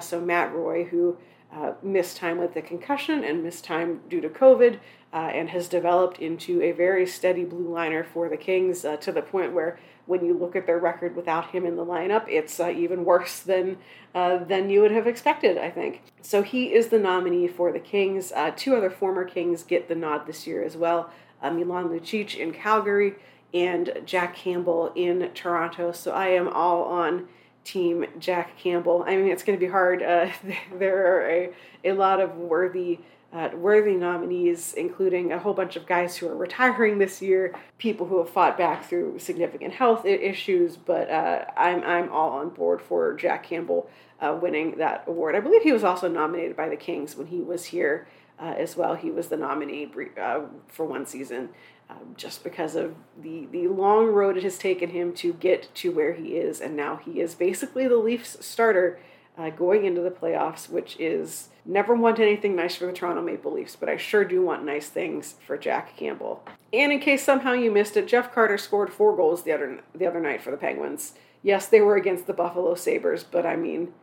So 0.00 0.20
Matt 0.20 0.54
Roy, 0.54 0.84
who 0.84 1.18
uh, 1.52 1.72
missed 1.82 2.16
time 2.16 2.38
with 2.38 2.54
the 2.54 2.62
concussion 2.62 3.24
and 3.24 3.42
missed 3.42 3.64
time 3.64 4.00
due 4.08 4.20
to 4.20 4.28
COVID, 4.28 4.78
uh, 5.12 5.16
and 5.16 5.50
has 5.50 5.68
developed 5.68 6.18
into 6.18 6.62
a 6.62 6.72
very 6.72 7.06
steady 7.06 7.44
blue 7.44 7.68
liner 7.72 8.04
for 8.04 8.28
the 8.28 8.36
Kings 8.36 8.84
uh, 8.84 8.96
to 8.98 9.10
the 9.10 9.22
point 9.22 9.52
where 9.52 9.78
when 10.06 10.24
you 10.24 10.32
look 10.32 10.56
at 10.56 10.66
their 10.66 10.78
record 10.78 11.14
without 11.16 11.50
him 11.50 11.64
in 11.66 11.76
the 11.76 11.84
lineup, 11.84 12.24
it's 12.28 12.58
uh, 12.60 12.70
even 12.70 13.04
worse 13.04 13.40
than 13.40 13.78
uh, 14.14 14.42
than 14.44 14.70
you 14.70 14.80
would 14.80 14.90
have 14.90 15.06
expected. 15.06 15.58
I 15.58 15.70
think 15.70 16.02
so. 16.22 16.42
He 16.42 16.72
is 16.74 16.88
the 16.88 16.98
nominee 16.98 17.48
for 17.48 17.72
the 17.72 17.78
Kings. 17.78 18.32
two 18.56 18.74
other 18.74 18.90
former 18.90 19.24
Kings 19.24 19.62
get 19.62 19.88
the 19.88 19.94
nod 19.94 20.26
this 20.26 20.46
year 20.46 20.62
as 20.62 20.76
well. 20.76 21.10
Milan 21.42 21.88
Lucic 21.88 22.36
in 22.36 22.52
Calgary 22.52 23.14
and 23.52 24.02
Jack 24.04 24.36
Campbell 24.36 24.92
in 24.94 25.30
Toronto. 25.34 25.92
So 25.92 26.12
I 26.12 26.28
am 26.28 26.48
all 26.48 26.84
on 26.84 27.28
team 27.70 28.06
Jack 28.18 28.58
Campbell. 28.58 29.04
I 29.06 29.16
mean, 29.16 29.28
it's 29.28 29.42
going 29.42 29.58
to 29.58 29.64
be 29.64 29.70
hard. 29.70 30.02
Uh, 30.02 30.30
there 30.78 31.16
are 31.16 31.30
a, 31.30 31.50
a 31.84 31.92
lot 31.92 32.20
of 32.20 32.36
worthy 32.36 33.00
uh, 33.32 33.48
worthy 33.54 33.94
nominees, 33.94 34.74
including 34.74 35.32
a 35.32 35.38
whole 35.38 35.54
bunch 35.54 35.76
of 35.76 35.86
guys 35.86 36.16
who 36.16 36.26
are 36.26 36.34
retiring 36.34 36.98
this 36.98 37.22
year, 37.22 37.54
people 37.78 38.06
who 38.06 38.18
have 38.18 38.28
fought 38.28 38.58
back 38.58 38.84
through 38.84 39.18
significant 39.20 39.72
health 39.72 40.04
issues. 40.04 40.76
But 40.76 41.08
uh, 41.08 41.44
I'm 41.56 41.82
I'm 41.84 42.10
all 42.10 42.30
on 42.30 42.48
board 42.48 42.82
for 42.82 43.14
Jack 43.14 43.44
Campbell 43.44 43.88
uh, 44.20 44.36
winning 44.40 44.78
that 44.78 45.04
award. 45.06 45.36
I 45.36 45.40
believe 45.40 45.62
he 45.62 45.72
was 45.72 45.84
also 45.84 46.08
nominated 46.08 46.56
by 46.56 46.68
the 46.68 46.76
Kings 46.76 47.16
when 47.16 47.28
he 47.28 47.40
was 47.40 47.66
here 47.66 48.08
uh, 48.40 48.54
as 48.58 48.76
well. 48.76 48.94
He 48.94 49.10
was 49.10 49.28
the 49.28 49.36
nominee 49.36 49.88
uh, 50.20 50.40
for 50.66 50.84
one 50.84 51.06
season 51.06 51.50
um, 51.90 52.14
just 52.16 52.44
because 52.44 52.76
of 52.76 52.94
the, 53.20 53.46
the 53.50 53.66
long 53.68 54.06
road 54.06 54.36
it 54.36 54.44
has 54.44 54.58
taken 54.58 54.90
him 54.90 55.12
to 55.14 55.32
get 55.32 55.74
to 55.76 55.90
where 55.90 56.14
he 56.14 56.36
is. 56.36 56.60
And 56.60 56.76
now 56.76 56.96
he 56.96 57.20
is 57.20 57.34
basically 57.34 57.88
the 57.88 57.96
Leafs 57.96 58.36
starter 58.44 59.00
uh, 59.36 59.50
going 59.50 59.84
into 59.84 60.00
the 60.00 60.10
playoffs, 60.10 60.68
which 60.68 60.96
is 60.98 61.48
never 61.64 61.94
want 61.94 62.18
anything 62.18 62.54
nice 62.54 62.76
for 62.76 62.86
the 62.86 62.92
Toronto 62.92 63.22
Maple 63.22 63.52
Leafs, 63.52 63.76
but 63.76 63.88
I 63.88 63.96
sure 63.96 64.24
do 64.24 64.42
want 64.42 64.64
nice 64.64 64.88
things 64.88 65.36
for 65.46 65.56
Jack 65.56 65.96
Campbell. 65.96 66.44
And 66.72 66.92
in 66.92 67.00
case 67.00 67.24
somehow 67.24 67.52
you 67.52 67.70
missed 67.70 67.96
it, 67.96 68.08
Jeff 68.08 68.32
Carter 68.34 68.58
scored 68.58 68.92
four 68.92 69.16
goals 69.16 69.42
the 69.42 69.52
other 69.52 69.80
the 69.94 70.06
other 70.06 70.20
night 70.20 70.42
for 70.42 70.50
the 70.50 70.56
Penguins. 70.56 71.14
Yes, 71.42 71.66
they 71.66 71.80
were 71.80 71.96
against 71.96 72.26
the 72.26 72.34
Buffalo 72.34 72.74
Sabres, 72.74 73.24
but 73.24 73.46
I 73.46 73.56
mean, 73.56 73.94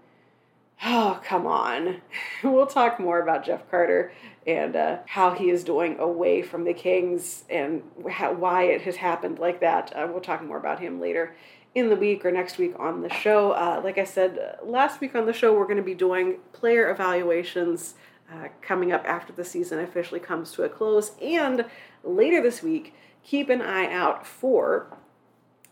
Oh, 0.83 1.19
come 1.23 1.47
on. 1.47 2.01
we'll 2.43 2.67
talk 2.67 2.99
more 2.99 3.21
about 3.21 3.45
Jeff 3.45 3.69
Carter 3.69 4.11
and 4.45 4.75
uh, 4.75 4.99
how 5.07 5.31
he 5.31 5.49
is 5.49 5.63
doing 5.63 5.99
away 5.99 6.41
from 6.41 6.63
the 6.63 6.73
Kings 6.73 7.43
and 7.49 7.83
how, 8.09 8.33
why 8.33 8.63
it 8.63 8.81
has 8.83 8.97
happened 8.97 9.39
like 9.39 9.59
that. 9.61 9.91
Uh, 9.95 10.07
we'll 10.09 10.21
talk 10.21 10.43
more 10.43 10.57
about 10.57 10.79
him 10.79 11.01
later 11.01 11.35
in 11.73 11.89
the 11.89 11.95
week 11.95 12.25
or 12.25 12.31
next 12.31 12.57
week 12.57 12.73
on 12.79 13.01
the 13.01 13.09
show. 13.09 13.51
Uh, 13.51 13.81
like 13.83 13.97
I 13.97 14.03
said 14.03 14.57
last 14.63 15.01
week 15.01 15.15
on 15.15 15.25
the 15.25 15.33
show, 15.33 15.53
we're 15.53 15.65
going 15.65 15.77
to 15.77 15.83
be 15.83 15.95
doing 15.95 16.37
player 16.53 16.89
evaluations 16.89 17.95
uh, 18.31 18.47
coming 18.61 18.91
up 18.91 19.03
after 19.05 19.33
the 19.33 19.45
season 19.45 19.79
officially 19.79 20.19
comes 20.19 20.51
to 20.53 20.63
a 20.63 20.69
close. 20.69 21.11
And 21.21 21.65
later 22.03 22.41
this 22.41 22.61
week, 22.61 22.93
keep 23.23 23.49
an 23.49 23.61
eye 23.61 23.91
out 23.91 24.25
for 24.25 24.97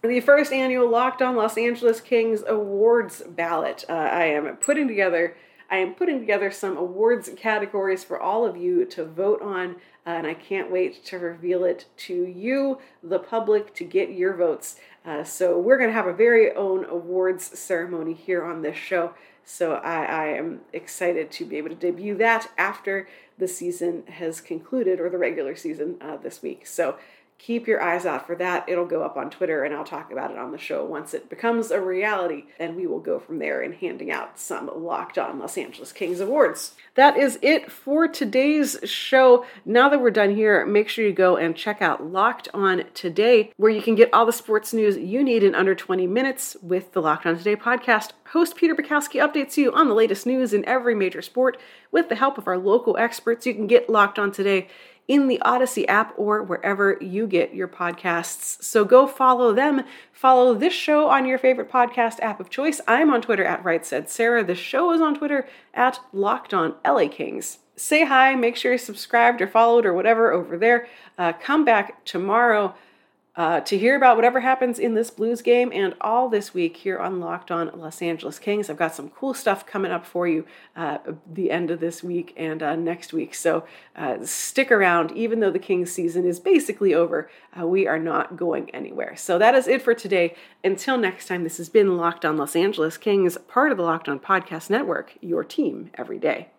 the 0.08 0.20
first 0.20 0.52
annual 0.52 0.90
Locked 0.90 1.22
On 1.22 1.36
Los 1.36 1.58
Angeles 1.58 2.00
Kings 2.00 2.44
awards 2.48 3.24
ballot. 3.28 3.86
Uh, 3.90 3.94
I 3.94 4.26
am 4.26 4.58
putting 4.58 4.88
together. 4.88 5.36
I 5.70 5.78
am 5.78 5.96
putting 5.96 6.20
together 6.20 6.52
some 6.52 6.78
awards 6.78 7.30
categories 7.36 8.04
for 8.04 8.20
all 8.20 8.46
of 8.46 8.56
you 8.56 8.86
to 8.86 9.04
vote 9.04 9.42
on, 9.42 9.72
uh, 10.06 10.10
and 10.10 10.28
I 10.28 10.36
can't 10.36 10.72
wait 10.72 11.04
to 11.06 11.18
reveal 11.18 11.64
it 11.64 11.86
to 11.98 12.14
you, 12.14 12.78
the 13.02 13.18
public, 13.18 13.74
to 13.76 13.84
get 13.84 14.12
your 14.12 14.36
votes. 14.36 14.76
Uh, 15.04 15.24
so 15.24 15.58
we're 15.60 15.78
going 15.78 15.90
to 15.90 15.96
have 15.96 16.08
a 16.08 16.14
very 16.14 16.54
own 16.54 16.86
awards 16.86 17.58
ceremony 17.58 18.14
here 18.14 18.44
on 18.44 18.62
this 18.62 18.78
show. 18.78 19.14
So 19.44 19.76
I, 19.76 20.06
I, 20.06 20.26
am 20.30 20.62
excited 20.74 21.30
to 21.32 21.46
be 21.46 21.58
able 21.58 21.70
to 21.70 21.76
debut 21.76 22.16
that 22.18 22.50
after 22.58 23.08
the 23.38 23.48
season 23.48 24.04
has 24.08 24.42
concluded, 24.42 25.00
or 25.00 25.10
the 25.10 25.20
regular 25.20 25.56
season 25.56 25.98
uh, 26.02 26.18
this 26.18 26.42
week. 26.42 26.66
So 26.66 26.98
keep 27.38 27.68
your 27.68 27.82
eyes 27.82 28.06
out 28.06 28.26
for 28.26 28.36
that. 28.36 28.68
It'll 28.68 28.86
go 28.86 29.04
up 29.04 29.18
on 29.18 29.30
Twitter 29.30 29.64
and 29.64 29.74
I'll 29.74 29.84
talk 29.84 30.12
about 30.12 30.32
it 30.32 30.38
on 30.38 30.52
the 30.52 30.58
show 30.58 30.84
once 30.86 31.14
it 31.14 31.30
becomes 31.30 31.70
a 31.70 31.82
reality. 31.82 32.46
And 32.60 32.76
we 32.76 32.88
will 32.88 33.00
go 33.00 33.20
from 33.20 33.40
there 33.40 33.62
in 33.62 33.74
handing 33.74 34.12
out 34.12 34.40
some 34.40 34.70
locked 34.74 35.18
on 35.18 35.40
Los 35.40 35.58
Angeles 35.58 35.92
Kings 35.92 36.20
awards. 36.20 36.74
That 36.96 37.18
is 37.18 37.38
it 37.42 37.72
for 37.72 38.08
today's 38.08 38.78
show. 38.84 39.46
Now 39.66 39.90
that 39.90 40.02
we're 40.02 40.12
done 40.12 40.36
here, 40.36 40.66
make 40.66 40.88
sure 40.88 41.06
you 41.06 41.14
go 41.14 41.36
and 41.38 41.56
check 41.56 41.82
out 41.82 42.06
Locked 42.06 42.48
On 42.54 42.84
Today, 42.94 43.52
where 43.58 43.72
you 43.72 43.82
can 43.82 43.96
get 43.96 44.14
all 44.14 44.26
the 44.26 44.32
sports 44.32 44.74
news 44.74 44.98
you 44.98 45.24
need 45.24 45.44
in 45.44 45.56
under 45.56 45.76
20 45.76 46.08
minutes 46.08 46.56
with 46.62 46.94
the 46.94 47.02
Locked 47.02 47.26
On 47.26 47.38
Today 47.38 47.56
podcast. 47.56 48.12
Host 48.32 48.56
Peter 48.56 48.74
Bukowski 48.74 49.22
updates 49.22 49.56
you 49.56 49.72
on 49.74 49.88
the 49.88 49.94
latest 49.94 50.26
news 50.26 50.54
in 50.54 50.66
every 50.66 50.96
major 50.96 51.22
sport 51.22 51.58
with 51.92 52.10
the 52.10 52.16
help 52.16 52.38
of 52.38 52.48
our 52.48 52.58
local 52.58 52.98
experts. 52.98 53.46
You 53.46 53.54
can 53.54 53.68
get 53.68 53.90
Locked 53.90 54.18
On 54.18 54.32
Today 54.32 54.68
in 55.08 55.28
the 55.28 55.42
Odyssey 55.42 55.88
app 55.88 56.14
or 56.18 56.42
wherever 56.42 56.98
you 57.00 57.28
get 57.28 57.54
your 57.54 57.68
podcasts. 57.68 58.62
So 58.64 58.86
go 58.86 59.08
follow 59.08 59.54
them. 59.54 59.84
Follow 60.12 60.54
this 60.54 60.74
show 60.74 61.10
on 61.10 61.26
your 61.26 61.38
favorite 61.38 61.72
podcast 61.72 62.20
app 62.22 62.40
of 62.40 62.50
choice. 62.50 62.82
I'm 62.88 63.12
on 63.12 63.22
Twitter 63.22 63.46
at 63.46 63.64
Right 63.64 63.86
Said 63.86 64.10
Sarah. 64.10 64.44
The 64.44 64.56
show 64.56 64.92
is 64.94 65.02
on 65.02 65.16
Twitter 65.16 65.48
at 65.74 66.00
Locked 66.12 66.54
On 66.54 66.76
LA 66.86 67.08
Kings. 67.08 67.60
Say 67.76 68.06
hi, 68.06 68.36
make 68.36 68.56
sure 68.56 68.72
you're 68.72 68.80
subscribed 68.80 69.42
or 69.42 69.48
followed 69.48 69.86
or 69.86 69.94
whatever 69.94 70.32
over 70.32 70.58
there. 70.58 70.88
Uh, 71.18 71.34
come 71.34 71.66
back 71.66 72.04
tomorrow 72.06 72.74
uh, 73.38 73.60
to 73.62 73.78
hear 73.78 73.96
about 73.96 74.16
whatever 74.16 74.40
happens 74.40 74.80
in 74.80 74.94
this 74.94 75.12
Blues 75.12 75.42
game 75.42 75.72
and 75.74 75.94
all 76.00 76.30
this 76.30 76.54
week 76.54 76.78
here 76.78 76.98
on 76.98 77.20
Locked 77.20 77.52
On 77.52 77.70
Los 77.76 78.02
Angeles 78.02 78.40
Kings. 78.40 78.70
I've 78.70 78.78
got 78.78 78.96
some 78.96 79.10
cool 79.10 79.34
stuff 79.34 79.66
coming 79.66 79.92
up 79.92 80.06
for 80.06 80.28
you 80.28 80.46
uh, 80.76 81.00
the 81.32 81.52
end 81.52 81.70
of 81.70 81.80
this 81.80 82.02
week 82.02 82.34
and 82.38 82.64
uh, 82.64 82.76
next 82.76 83.12
week. 83.12 83.36
So 83.36 83.66
uh, 83.96 84.18
stick 84.24 84.72
around. 84.72 85.12
Even 85.12 85.42
though 85.42 85.52
the 85.52 85.60
Kings 85.60 85.92
season 85.92 86.26
is 86.26 86.40
basically 86.40 86.94
over, 86.94 87.30
uh, 87.60 87.68
we 87.68 87.88
are 87.88 88.00
not 88.00 88.38
going 88.38 88.70
anywhere. 88.70 89.16
So 89.18 89.38
that 89.38 89.54
is 89.54 89.68
it 89.68 89.82
for 89.82 89.94
today. 89.94 90.36
Until 90.64 90.98
next 90.98 91.28
time, 91.28 91.44
this 91.44 91.58
has 91.58 91.70
been 91.70 91.98
Locked 91.98 92.24
On 92.24 92.38
Los 92.38 92.56
Angeles 92.56 92.98
Kings, 92.98 93.38
part 93.48 93.72
of 93.72 93.78
the 93.78 93.84
Locked 93.84 94.08
On 94.08 94.20
Podcast 94.20 94.70
Network, 94.70 95.18
your 95.22 95.44
team 95.44 95.92
every 95.96 96.20
day. 96.20 96.50